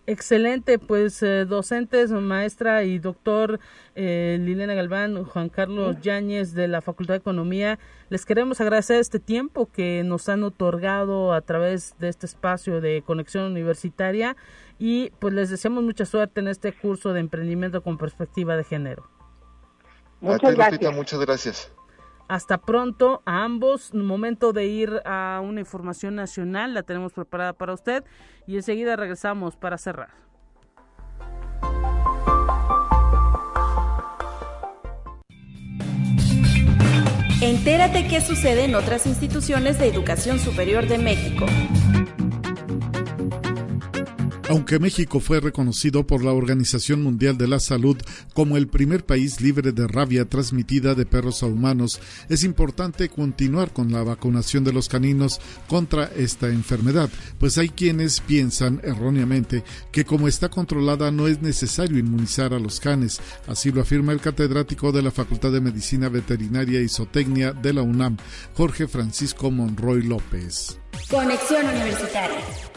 [0.07, 3.59] Excelente, pues eh, docentes, maestra y doctor
[3.95, 7.79] eh, Liliana Galván, Juan Carlos Yáñez de la Facultad de Economía,
[8.11, 13.01] les queremos agradecer este tiempo que nos han otorgado a través de este espacio de
[13.01, 14.37] conexión universitaria
[14.79, 19.09] y pues les deseamos mucha suerte en este curso de emprendimiento con perspectiva de género.
[20.21, 20.95] Muchas gracias.
[20.95, 21.73] muchas gracias.
[22.29, 23.93] Hasta pronto a ambos.
[23.93, 28.05] Momento de ir a una información nacional, la tenemos preparada para usted
[28.47, 30.25] y enseguida regresamos para cerrar.
[37.43, 41.45] Entérate qué sucede en otras instituciones de educación superior de México.
[44.55, 47.97] Aunque México fue reconocido por la Organización Mundial de la Salud
[48.35, 53.73] como el primer país libre de rabia transmitida de perros a humanos, es importante continuar
[53.73, 60.05] con la vacunación de los caninos contra esta enfermedad, pues hay quienes piensan erróneamente que
[60.05, 63.21] como está controlada no es necesario inmunizar a los canes.
[63.49, 67.83] Así lo afirma el catedrático de la Facultad de Medicina Veterinaria y Zootecnia de la
[67.83, 68.19] UNAM,
[68.55, 70.79] Jorge Francisco Monroy López.
[71.11, 72.74] Conexión Universitaria.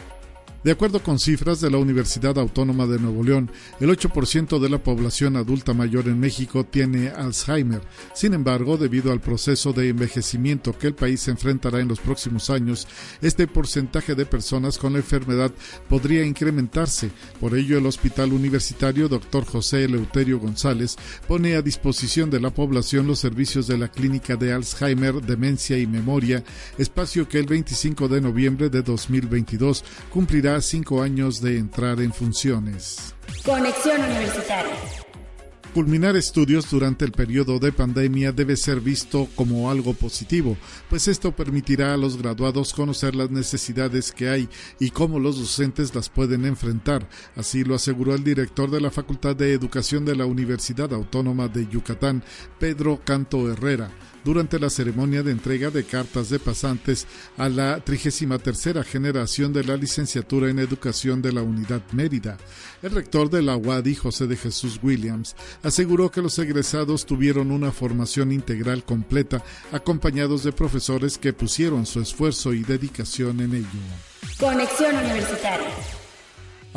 [0.68, 3.50] De acuerdo con cifras de la Universidad Autónoma de Nuevo León,
[3.80, 7.80] el 8% de la población adulta mayor en México tiene Alzheimer.
[8.14, 12.86] Sin embargo, debido al proceso de envejecimiento que el país enfrentará en los próximos años,
[13.22, 15.54] este porcentaje de personas con la enfermedad
[15.88, 17.12] podría incrementarse.
[17.40, 19.46] Por ello, el Hospital Universitario Dr.
[19.46, 20.98] José Eleuterio González
[21.30, 25.88] pone a disposición de la población los servicios de la Clínica de Alzheimer, Demencia y
[25.88, 26.44] Memoria,
[26.78, 33.16] espacio que el 25 de noviembre de 2022 cumplirá cinco años de entrar en funciones.
[33.44, 34.76] Conexión Universitaria.
[35.78, 40.58] Culminar estudios durante el periodo de pandemia debe ser visto como algo positivo,
[40.90, 44.50] pues esto permitirá a los graduados conocer las necesidades que hay
[44.80, 47.08] y cómo los docentes las pueden enfrentar.
[47.36, 51.68] Así lo aseguró el director de la Facultad de Educación de la Universidad Autónoma de
[51.68, 52.24] Yucatán,
[52.58, 53.92] Pedro Canto Herrera
[54.28, 57.08] durante la ceremonia de entrega de cartas de pasantes
[57.38, 62.36] a la 33 generación de la licenciatura en educación de la Unidad Mérida.
[62.82, 67.72] El rector de la UADI, José de Jesús Williams, aseguró que los egresados tuvieron una
[67.72, 73.80] formación integral completa, acompañados de profesores que pusieron su esfuerzo y dedicación en ello.
[74.38, 75.97] Conexión Universitaria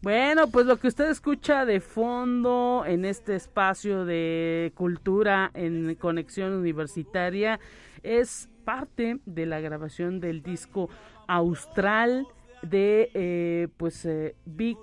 [0.00, 6.54] Bueno, pues lo que usted escucha de fondo en este espacio de cultura en conexión
[6.54, 7.60] universitaria
[8.02, 10.88] es parte de la grabación del disco
[11.28, 12.26] Austral
[12.62, 14.78] de eh, pues eh, Big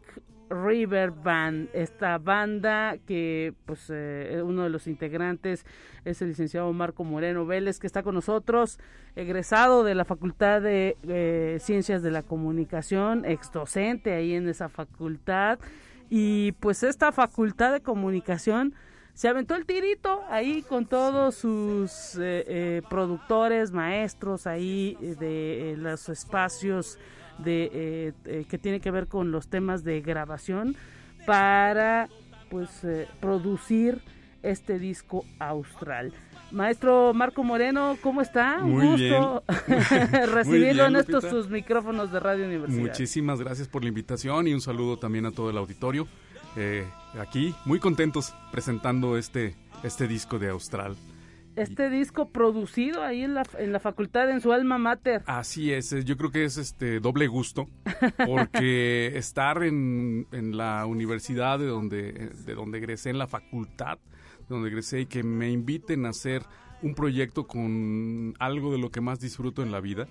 [0.50, 5.66] River Band, esta banda que pues eh, uno de los integrantes
[6.06, 8.78] es el licenciado Marco Moreno Vélez que está con nosotros,
[9.16, 15.60] egresado de la Facultad de Ciencias de la Comunicación, ex docente ahí en esa facultad.
[16.10, 18.76] Y pues esta facultad de comunicación
[19.16, 22.20] se aventó el tirito ahí con todos sus
[22.90, 27.00] productores, maestros ahí de los espacios
[27.40, 30.76] de eh, eh, que tiene que ver con los temas de grabación
[31.26, 32.10] para
[32.50, 34.02] pues eh, producir
[34.42, 36.14] este disco austral.
[36.52, 38.60] Maestro Marco Moreno, ¿cómo está?
[38.60, 39.44] Muy Un gusto
[40.34, 42.82] recibirlo en estos sus micrófonos de Radio Universidad.
[42.82, 46.08] Muchísimas gracias por la invitación y un saludo también a todo el auditorio.
[47.20, 50.96] aquí, muy contentos presentando este, este disco de Austral
[51.56, 55.24] este disco producido ahí en la, en la facultad, en su alma mater.
[55.26, 57.70] Así es, eh, yo creo que es este doble gusto,
[58.26, 64.46] porque estar en, en, la universidad de donde, de donde egresé, en la facultad de
[64.50, 66.44] donde egresé, y que me inviten a hacer
[66.82, 70.08] un proyecto con algo de lo que más disfruto en la vida,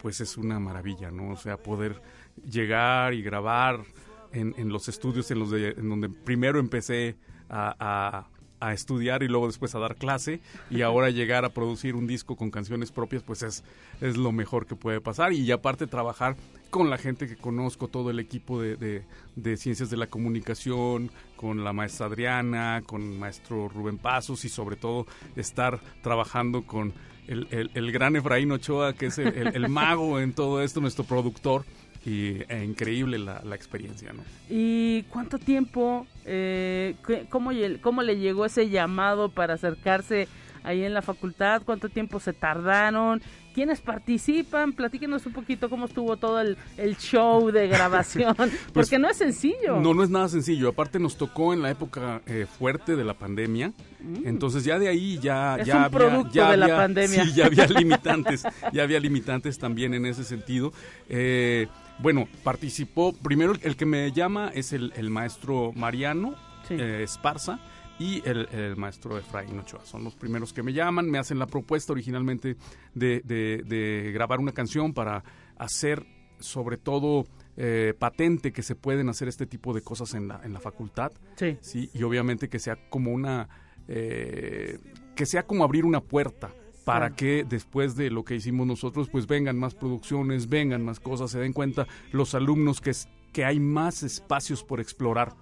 [0.00, 1.30] pues es una maravilla, ¿no?
[1.30, 2.00] O sea, poder
[2.44, 3.84] llegar y grabar
[4.32, 7.16] en, en los estudios en, los en donde primero empecé
[7.48, 8.28] a a
[8.72, 10.40] estudiar y luego después a dar clase
[10.70, 13.64] y ahora llegar a producir un disco con canciones propias pues es,
[14.00, 15.32] es lo mejor que puede pasar.
[15.32, 16.36] Y aparte trabajar
[16.70, 19.04] con la gente que conozco, todo el equipo de,
[19.36, 24.48] de, ciencias de la comunicación, con la maestra Adriana, con el maestro Rubén Pasos y
[24.48, 25.06] sobre todo
[25.36, 26.92] estar trabajando con
[27.26, 31.64] el, el, gran Efraín Ochoa que es el, el mago en todo esto, nuestro productor
[32.08, 34.22] y e increíble la, la, experiencia, ¿no?
[34.48, 36.94] ¿Y cuánto tiempo, eh,
[37.28, 37.50] cómo,
[37.80, 40.28] cómo le llegó ese llamado para acercarse
[40.62, 41.62] ahí en la facultad?
[41.64, 43.20] ¿Cuánto tiempo se tardaron?
[43.54, 44.72] ¿Quiénes participan?
[44.72, 46.56] Platíquenos un poquito cómo estuvo todo el,
[46.98, 49.80] show de grabación, pues, porque no es sencillo.
[49.80, 50.68] No, no es nada sencillo.
[50.68, 54.26] Aparte nos tocó en la época eh, fuerte de la pandemia, mm.
[54.26, 57.24] entonces ya de ahí ya, es ya un producto ya de la pandemia.
[57.24, 60.72] Sí, ya había limitantes, ya había limitantes también en ese sentido.
[61.08, 61.66] Eh,
[62.00, 66.34] bueno, participó, primero el que me llama es el, maestro Mariano
[66.70, 67.58] eh, Esparza
[67.98, 69.84] y el, maestro Efraín Ochoa.
[69.84, 72.56] Son los primeros que me llaman, me hacen la propuesta originalmente
[72.94, 75.24] de, grabar una canción para
[75.56, 76.06] hacer
[76.38, 77.26] sobre todo
[77.56, 81.10] eh, patente que se pueden hacer este tipo de cosas en la, en la facultad.
[81.34, 81.58] Sí.
[81.60, 81.90] sí.
[81.92, 83.48] Y obviamente que sea como una...
[83.88, 84.78] Eh,
[85.16, 86.50] que sea como abrir una puerta
[86.88, 91.30] para que después de lo que hicimos nosotros, pues vengan más producciones, vengan más cosas,
[91.30, 95.34] se den cuenta los alumnos que, es, que hay más espacios por explorar.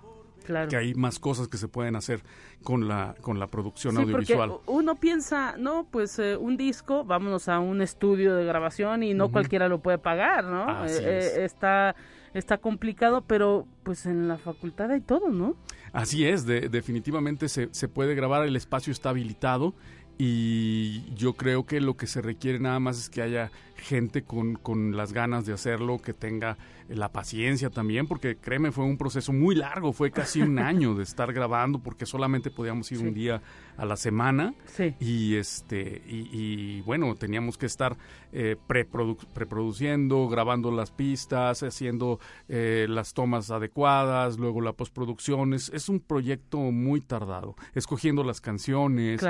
[0.44, 0.68] Claro.
[0.68, 2.22] que hay más cosas que se pueden hacer
[2.62, 4.50] con la con la producción audiovisual.
[4.50, 9.12] Porque uno piensa, no, pues eh, un disco, vámonos a un estudio de grabación y
[9.12, 10.86] no cualquiera lo puede pagar, ¿no?
[10.86, 11.96] Eh, eh, está
[12.32, 15.56] está complicado, pero pues en la facultad hay todo, ¿no?
[15.92, 19.74] Así es, definitivamente se, se puede grabar, el espacio está habilitado
[20.18, 23.50] y yo creo que lo que se requiere nada más es que haya
[23.86, 26.56] gente con, con las ganas de hacerlo, que tenga
[26.88, 31.04] la paciencia también, porque créeme, fue un proceso muy largo, fue casi un año de
[31.04, 33.42] estar grabando, porque solamente podíamos ir un día
[33.76, 34.54] a la semana.
[35.00, 37.96] Y este, y, bueno, teníamos que estar
[38.32, 42.18] eh, preproduciendo, grabando las pistas, haciendo
[42.48, 45.54] eh, las tomas adecuadas, luego la postproducción.
[45.54, 49.24] Es, es un proyecto muy tardado, escogiendo las canciones,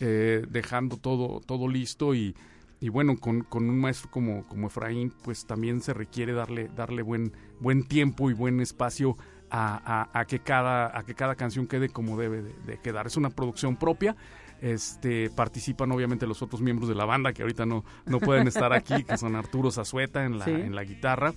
[0.00, 2.34] eh, dejando todo, todo listo y
[2.80, 7.02] y bueno, con, con, un maestro como, como Efraín, pues también se requiere darle, darle
[7.02, 9.16] buen, buen tiempo y buen espacio
[9.50, 13.06] a, a, que cada, a que cada canción quede como debe de, quedar.
[13.06, 14.16] Es una producción propia.
[14.60, 18.72] Este, participan obviamente los otros miembros de la banda que ahorita no, no pueden estar
[18.72, 21.34] aquí, que son Arturo Zazueta en la, en la guitarra,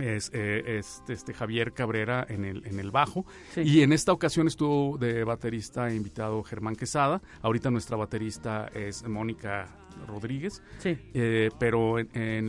[0.00, 3.26] es, eh, este Javier Cabrera en el, en el bajo.
[3.56, 7.20] Y en esta ocasión estuvo de baterista invitado Germán Quesada.
[7.42, 9.68] Ahorita nuestra baterista es Mónica
[10.06, 10.62] Rodríguez.
[10.78, 10.98] Sí.
[11.14, 12.08] Eh, pero en,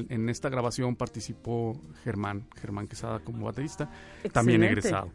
[0.09, 3.89] en, esta grabación participó Germán, Germán Quesada como baterista,
[4.31, 5.11] también egresado.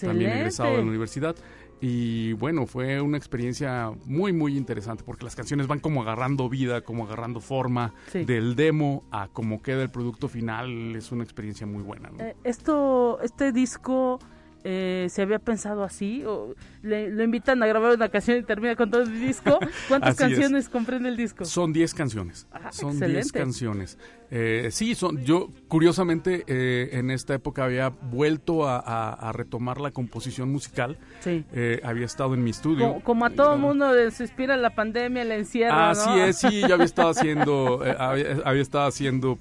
[0.00, 1.36] También egresado de la universidad.
[1.80, 6.82] Y bueno, fue una experiencia muy, muy interesante porque las canciones van como agarrando vida,
[6.82, 10.94] como agarrando forma del demo a como queda el producto final.
[10.94, 12.10] Es una experiencia muy buena.
[12.18, 14.18] Eh, esto, este disco
[14.62, 18.76] eh, se había pensado así, o le, lo invitan a grabar una canción y termina
[18.76, 19.58] con todo el disco.
[19.88, 21.44] ¿Cuántas canciones comprende el disco?
[21.44, 22.46] Son 10 canciones.
[22.52, 23.98] Ah, son 10 canciones.
[24.32, 30.50] Eh, sí, son, yo curiosamente eh, en esta época había vuelto a, retomar la composición
[30.52, 30.98] musical.
[31.20, 31.44] Sí.
[31.52, 33.00] Eh, había estado en mi estudio.
[33.02, 35.74] Como, a todo mundo se inspira la pandemia, el encierro.
[35.74, 39.36] Así es, sí, yo había estado haciendo, había, estado haciendo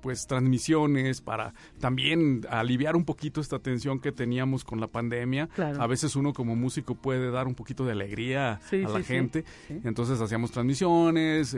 [0.00, 5.48] pues transmisiones para también aliviar un poquito esta tensión que teníamos con la pandemia.
[5.78, 9.44] A veces uno como músico puede dar un poquito de alegría a la gente.
[9.68, 11.54] Entonces hacíamos transmisiones,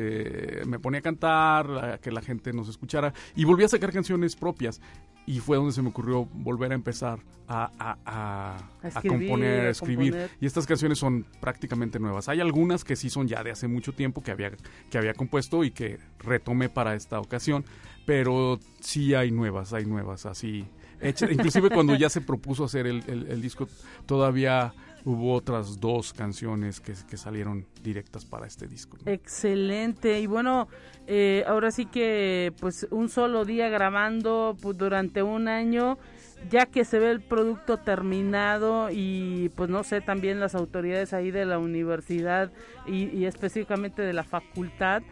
[0.67, 4.81] me ponía a cantar, que la gente nos escuchara y volví a sacar canciones propias
[5.27, 7.71] y fue donde se me ocurrió volver a empezar a,
[8.05, 10.31] a, componer, a escribir.
[10.41, 12.29] Y estas canciones son prácticamente nuevas.
[12.29, 14.53] Hay algunas que sí son ya de hace mucho tiempo que había,
[14.91, 17.64] que había compuesto y que retomé para esta ocasión,
[18.05, 20.64] pero sí hay nuevas, hay nuevas así.
[21.01, 21.31] Hechas.
[21.31, 23.69] Inclusive cuando ya se propuso hacer el, el disco,
[24.07, 24.75] todavía
[25.07, 28.99] hubo otras dos canciones que, que, salieron directas para este disco.
[29.07, 30.21] Excelente.
[30.21, 30.67] Y bueno,
[31.07, 35.97] eh, ahora sí que pues un solo día grabando pues, durante un año,
[36.51, 41.31] ya que se ve el producto terminado y pues no sé, también las autoridades ahí
[41.31, 42.51] de la universidad
[42.85, 45.03] y, específicamente de la facultad,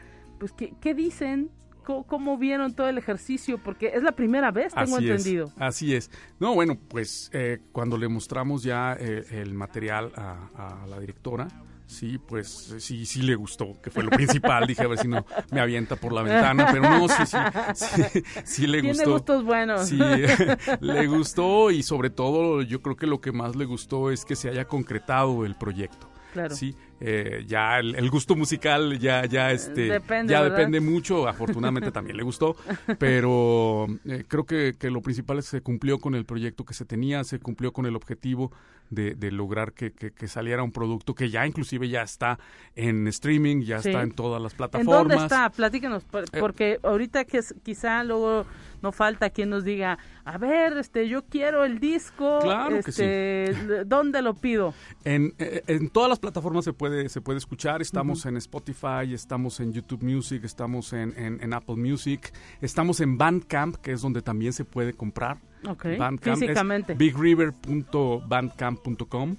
[0.41, 1.51] pues ¿qué, qué dicen?
[1.85, 3.59] ¿Cómo, vieron todo el ejercicio?
[3.59, 5.53] Porque es la primera vez, tengo entendido.
[5.59, 6.11] así es.
[6.41, 11.49] No, bueno, pues eh, cuando le mostramos ya eh, el material a, la directora,
[11.87, 14.67] sí, pues sí, sí le gustó, que fue lo principal.
[14.69, 18.67] Dije, a ver si no me avienta por la ventana, pero no, sí, sí, sí,
[18.67, 18.97] le gustó.
[18.97, 19.89] Tiene gustos buenos.
[19.89, 19.99] Sí,
[20.81, 24.37] le gustó y sobre todo yo creo que lo que más le gustó es que
[24.37, 26.11] se haya concretado el proyecto.
[26.33, 26.55] Claro.
[26.55, 26.75] Sí,
[27.07, 31.29] eh, ya el, gusto musical ya ya este depende, ya depende mucho.
[31.29, 32.57] Afortunadamente también le gustó
[32.99, 36.73] pero eh, creo que, que, lo principal es que se cumplió con el proyecto que
[36.73, 38.53] se tenía se cumplió con el objetivo
[38.89, 42.39] de, de lograr que, que, saliera un producto que ya inclusive ya está
[42.75, 45.51] en streaming ya está en todas las plataformas ¿En dónde está?
[45.51, 48.47] Platícanos eh, porque ahorita que quizá luego
[48.83, 53.55] no falta quien nos diga, a ver, este, yo quiero el disco, claro este,
[53.87, 54.75] ¿dónde lo pido?
[55.05, 59.61] En, eh, en, todas las plataformas se puede, se puede escuchar, estamos en Spotify, estamos
[59.61, 64.53] en YouTube Music, estamos en, en, Apple Music, estamos en Bandcamp, que es donde también
[64.53, 65.39] se puede comprar.
[65.67, 65.97] Okay.
[65.97, 66.95] Bandcamp Físicamente.
[66.95, 69.37] bigriver.bandcamp.com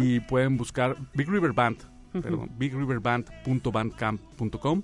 [0.00, 1.78] y pueden buscar Big River Band,
[2.12, 4.82] perdón, bigriverband.bandcamp.com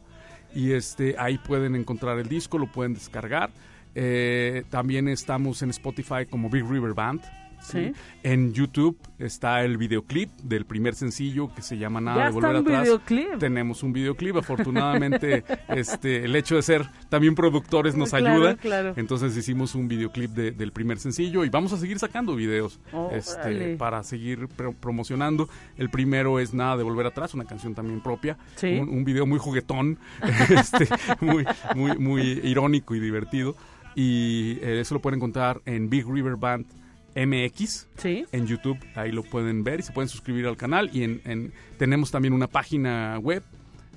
[0.54, 3.50] y este ahí pueden encontrar el disco, lo pueden descargar
[3.94, 7.22] eh, también estamos en Spotify como Big River Band.
[7.62, 7.92] ¿sí?
[8.22, 12.82] En YouTube está el videoclip del primer sencillo que se llama Nada de Volver Atrás.
[12.84, 13.38] Videoclip?
[13.38, 14.36] Tenemos un videoclip.
[14.36, 18.56] Afortunadamente, este, el hecho de ser también productores nos ayuda.
[18.96, 22.78] Entonces hicimos un videoclip del primer sencillo y vamos a seguir sacando videos
[23.12, 24.48] este, para seguir
[24.80, 25.48] promocionando.
[25.76, 28.36] El primero es Nada de Volver Atrás, una canción también propia.
[28.62, 29.98] Un, un, video muy juguetón,
[30.50, 30.86] este,
[31.20, 33.56] muy, muy, muy irónico y divertido.
[33.94, 36.66] Y eh, eso lo pueden encontrar en Big River Band
[37.14, 37.86] MX
[38.32, 38.78] en YouTube.
[38.94, 40.88] Ahí lo pueden ver y se pueden suscribir al canal.
[40.92, 43.42] Y en, tenemos también una página web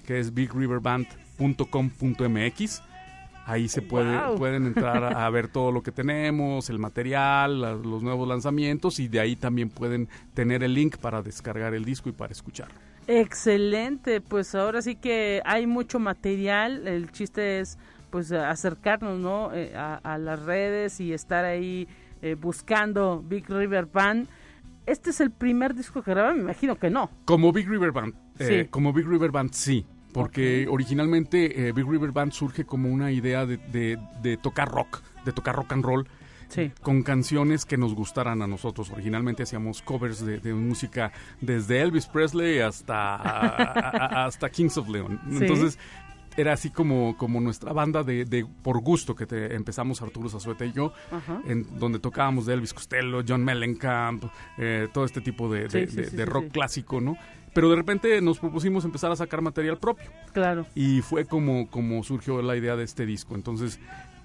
[0.05, 2.81] que es bigriverband.com.mx.
[3.45, 8.25] Ahí se puede, pueden entrar a, ver todo lo que tenemos, el material, los nuevos
[8.25, 12.31] lanzamientos y de ahí también pueden tener el link para descargar el disco y para
[12.31, 12.69] escuchar.
[13.05, 17.77] Excelente, pues ahora sí que hay mucho material, el chiste es
[18.14, 19.49] pues acercarnos ¿no?
[19.55, 21.88] Eh, a, las redes y estar ahí
[22.22, 24.28] eh, buscando Big River Band.
[24.86, 26.38] ¿Este es el primer disco que grabaron?
[26.38, 27.09] Me imagino que no.
[27.26, 28.14] Como Big River Band.
[28.38, 29.84] Eh, como Big River Band, sí.
[30.14, 35.55] Porque originalmente Big River Band surge como una idea de, de, tocar rock, de tocar
[35.55, 36.07] rock and roll.
[36.49, 36.72] Sí.
[36.84, 38.91] con canciones que nos gustaran a nosotros.
[38.91, 41.11] Originalmente hacíamos covers de, música
[41.41, 43.16] desde Elvis Presley hasta,
[44.26, 45.20] hasta Kings of Leon.
[45.32, 45.80] Entonces
[46.38, 50.65] era así como, como nuestra banda de, de por gusto que te, empezamos Arturo Zazueta
[50.65, 50.93] y yo,
[51.45, 54.25] en donde tocábamos de Elvis Costello, John Mellencamp,
[54.57, 57.17] eh, todo este tipo de, de, rock clásico, ¿no?
[57.53, 60.09] Pero de repente nos propusimos empezar a sacar material propio.
[60.34, 60.65] Claro.
[60.73, 63.36] Y fue como, como surgió la idea de este disco.
[63.36, 63.79] Entonces,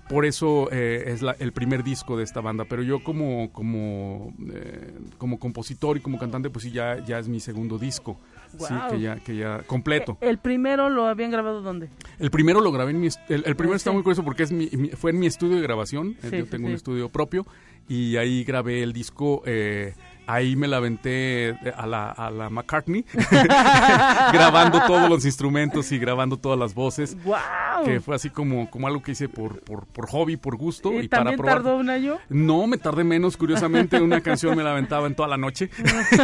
[0.09, 2.65] por eso eh, es el primer disco de esta banda.
[2.65, 7.29] Pero yo como, como, eh, como compositor y como cantante, pues sí, ya, ya es
[7.29, 8.19] mi segundo disco.
[8.59, 10.19] Sí, que ya, que ya completo.
[10.21, 11.89] Eh, ¿El primero lo habían grabado dónde?
[12.19, 13.09] El primero lo grabé en mi...
[13.29, 16.17] El, el primero está muy curioso porque es mi, fue en mi estudio de grabación.
[16.23, 17.47] yo tengo un estudio propio
[17.89, 19.43] y ahí grabé el disco...
[19.47, 19.95] Eh,
[20.29, 23.05] ahí me la aventé a la, a la McCartney,
[24.33, 27.17] grabando todos los instrumentos y grabando todas las voces.
[27.25, 27.85] ¡Wow!
[27.85, 30.93] Que fue así como, como algo que hice por, por, por hobby, por gusto.
[30.93, 32.19] ¿Y, también para tardó un año?
[32.29, 34.01] No, me tardé menos, curiosamente.
[34.01, 35.71] Una canción me la aventaba en toda la noche.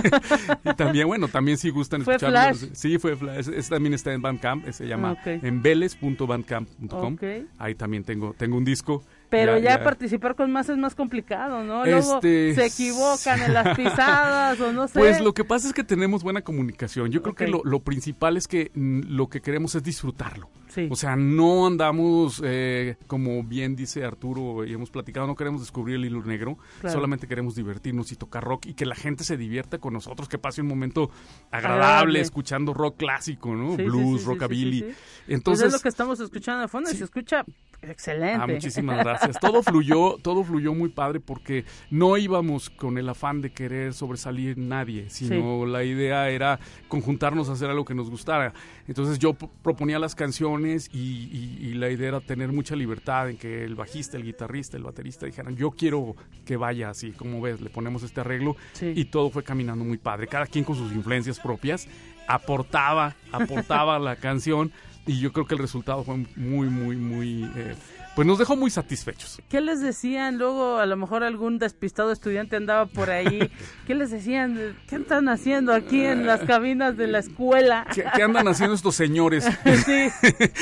[0.65, 2.55] y también, bueno, también si gustan escucharlo.
[2.75, 3.49] Sí, fue Flash.
[3.49, 5.41] Ese también está en Bandcamp, se llama okay.
[5.43, 7.17] en veles.bandcamp.com.
[7.59, 9.03] Ahí también tengo, tengo un disco
[9.35, 11.85] pero ya, participar con más es más complicado, ¿no?
[11.85, 14.99] Luego este, se equivocan en las pisadas o no sé.
[14.99, 17.11] Pues lo que pasa es que tenemos buena comunicación.
[17.11, 20.49] Yo creo que lo, lo, principal es que lo que queremos es disfrutarlo.
[20.91, 25.97] O sea, no andamos, eh, como bien dice Arturo y hemos platicado, no queremos descubrir
[25.97, 29.79] el hilo negro, solamente queremos divertirnos y tocar rock y que la gente se divierta
[29.79, 31.11] con nosotros, que pase un momento
[31.51, 33.77] agradable, escuchando rock clásico, ¿no?
[33.77, 34.95] Blues, rockabilly.
[35.29, 37.45] Entonces, pues es lo que estamos escuchando de fondo y se escucha
[37.83, 38.43] excelente.
[38.43, 39.39] Ah, muchísimas gracias.
[39.39, 44.59] Todo fluyó, todo fluyó muy padre porque no íbamos con el afán de querer sobresalir
[44.59, 46.59] nadie, sino la idea era
[46.89, 48.53] conjuntarnos a hacer algo que nos gustara.
[48.87, 53.75] Entonces yo proponía las canciones y, la idea era tener mucha libertad en que el
[53.75, 58.03] bajista, el guitarrista, el baterista dijeran, yo quiero que vaya así, como ves, le ponemos
[58.03, 60.27] este arreglo y todo fue caminando muy padre.
[60.27, 61.89] Cada quien con sus influencias propias
[62.27, 64.73] aportaba, aportaba la canción
[65.07, 67.45] y yo creo que el resultado fue muy, muy, muy...
[67.57, 67.75] Eh,
[68.15, 69.41] pues nos dejó muy satisfechos.
[69.49, 70.39] ¿Qué les decían?
[70.39, 73.51] Luego a lo mejor algún despistado estudiante andaba por ahí.
[73.87, 74.77] ¿Qué les decían?
[74.89, 77.87] ¿Qué están haciendo aquí en las cabinas de la escuela?
[77.93, 79.45] ¿Qué, andan haciendo estos señores?
[79.45, 80.09] sí,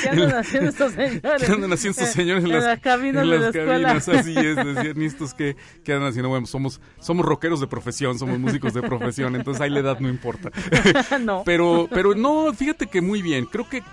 [0.01, 1.21] ¿qué andan haciendo estos señores?
[1.45, 3.91] ¿Qué andan haciendo estos señores en, las, cabinas de la escuela?
[3.91, 6.29] Así es, decían estos que, ¿qué andan haciendo?
[6.29, 10.09] Bueno, somos, somos rockeros de profesión, somos músicos de profesión, entonces ahí la edad no
[10.09, 10.49] importa.
[11.21, 11.43] no.
[11.45, 13.45] Pero, pero no, fíjate que muy bien.
[13.45, 13.83] Creo que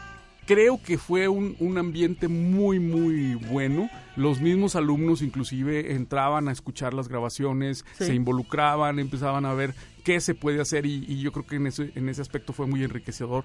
[0.50, 3.88] creo que fue un, un, ambiente muy, muy bueno.
[4.16, 10.20] Los mismos alumnos inclusive entraban a escuchar las grabaciones, se involucraban, empezaban a ver qué
[10.20, 12.82] se puede hacer y, y yo creo que en ese, en ese aspecto fue muy
[12.82, 13.44] enriquecedor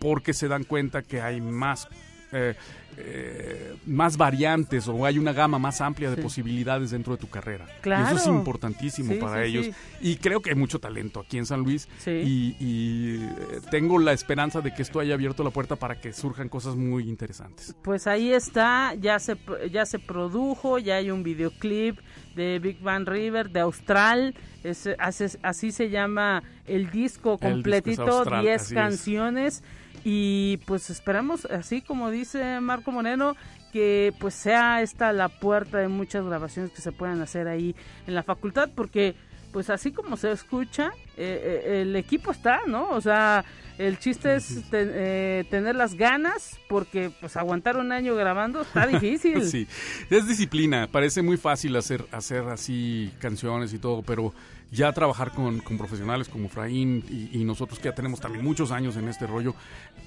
[0.00, 1.86] porque se dan cuenta que hay más
[2.32, 2.56] eh,
[2.96, 7.66] eh, más variantes o hay una gama más amplia de posibilidades dentro de tu carrera.
[7.80, 8.04] Claro.
[8.04, 9.68] Y eso es importantísimo para ellos.
[10.00, 14.12] Y creo que hay mucho talento aquí en San Luis y, y eh, tengo la
[14.12, 17.74] esperanza de que esto haya abierto la puerta para que surjan cosas muy interesantes.
[17.82, 19.36] Pues ahí está, ya se,
[19.70, 21.98] ya se produjo, ya hay un videoclip
[22.34, 28.72] de Big Bang River, de Austral, es, así, así se llama el disco completito, 10
[28.72, 29.62] canciones
[30.04, 33.36] y pues esperamos, así como dice Marco Moreno,
[33.72, 37.74] que pues sea esta la puerta de muchas grabaciones que se puedan hacer ahí
[38.06, 39.14] en la facultad, porque
[39.52, 42.90] pues así como se escucha, eh, eh, el equipo está, ¿no?
[42.90, 43.44] O sea,
[43.78, 49.42] el chiste es eh, tener las ganas, porque pues aguantar un año grabando está difícil.
[49.48, 49.66] sí,
[50.08, 54.32] es disciplina, parece muy fácil hacer, hacer así canciones y todo, pero
[54.70, 58.96] ya trabajar con, con profesionales como Fraín y, nosotros que ya tenemos también muchos años
[58.96, 59.54] en este rollo,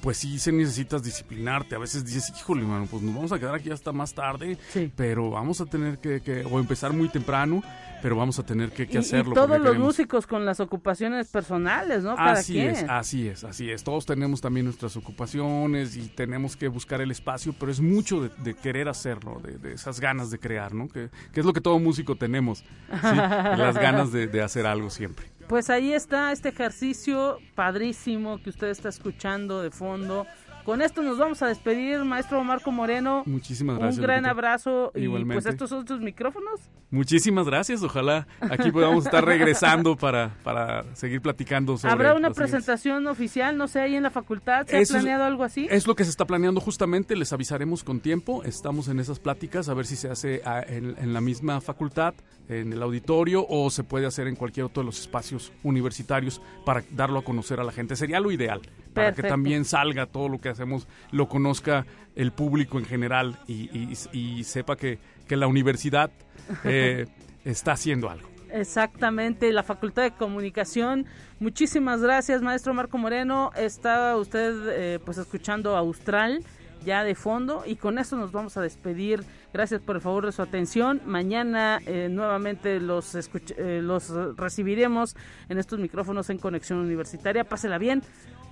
[0.02, 1.76] pues sí se necesitas disciplinarte.
[1.76, 4.58] A veces dices, híjole, hermano, pues nos vamos a quedar aquí hasta más tarde,
[4.96, 7.62] pero vamos a tener que, que, o empezar muy temprano,
[8.02, 9.32] pero vamos a tener que, que hacerlo.
[9.32, 12.16] Y todos los músicos con las ocupaciones personales, ¿no?
[12.16, 13.84] Cada así es, así es, así es.
[13.84, 18.54] Todos tenemos también nuestras ocupaciones y tenemos que buscar el espacio, pero es mucho de,
[18.56, 20.88] querer hacerlo, de, esas ganas de crear, ¿no?
[20.88, 22.64] Que, es lo que todo músico tenemos,
[23.04, 25.26] las ganas de, de hacer algo siempre.
[25.48, 30.26] Pues ahí está este ejercicio padrísimo que usted está escuchando de fondo
[30.64, 33.24] con esto nos vamos a despedir, maestro Marco Moreno.
[33.26, 33.98] Muchísimas gracias.
[33.98, 36.62] Un gran abrazo y pues estos son tus micrófonos.
[36.90, 43.08] Muchísimas gracias, ojalá aquí podamos estar regresando para, para seguir platicando sobre ¿Habrá una presentación
[43.08, 44.66] oficial, no sé, ahí en la facultad?
[44.68, 45.68] ¿Se ha planeado algo así?
[45.70, 49.68] Es lo que se está planeando justamente, les avisaremos con tiempo, estamos en esas pláticas
[49.68, 52.14] a ver si se hace ah, en, en la misma facultad,
[52.50, 56.84] en el auditorio o se puede hacer en cualquier otro de los espacios universitarios para
[56.92, 57.96] darlo a conocer a la gente.
[57.96, 58.62] Sería lo ideal
[58.94, 61.86] para que también salga todo lo que hacemos, lo conozca
[62.16, 66.12] el público en general y, sepa que, la universidad
[66.64, 67.08] eh,
[67.44, 68.30] está haciendo algo.
[68.52, 71.08] Exactamente, la Facultad de Comunicación.
[71.40, 73.50] Muchísimas gracias, maestro Marco Moreno.
[73.56, 76.44] Está usted eh, pues escuchando Austral
[76.84, 79.24] ya de fondo y con esto nos vamos a despedir.
[79.54, 81.02] Gracias por el favor de su atención.
[81.06, 83.18] Mañana eh, nuevamente los,
[83.58, 85.16] los recibiremos
[85.50, 87.44] en estos micrófonos en Conexión Universitaria.
[87.44, 88.02] Pásela bien.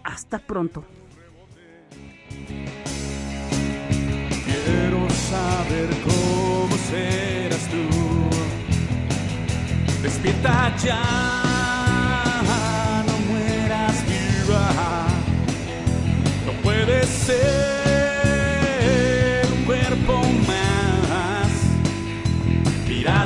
[0.03, 0.85] Hasta pronto.
[4.45, 7.87] Quiero saber cómo serás tú.
[10.01, 11.03] Despierta ya,
[13.05, 15.07] no mueras viva.
[16.45, 17.80] No puede ser
[23.01, 23.25] Mira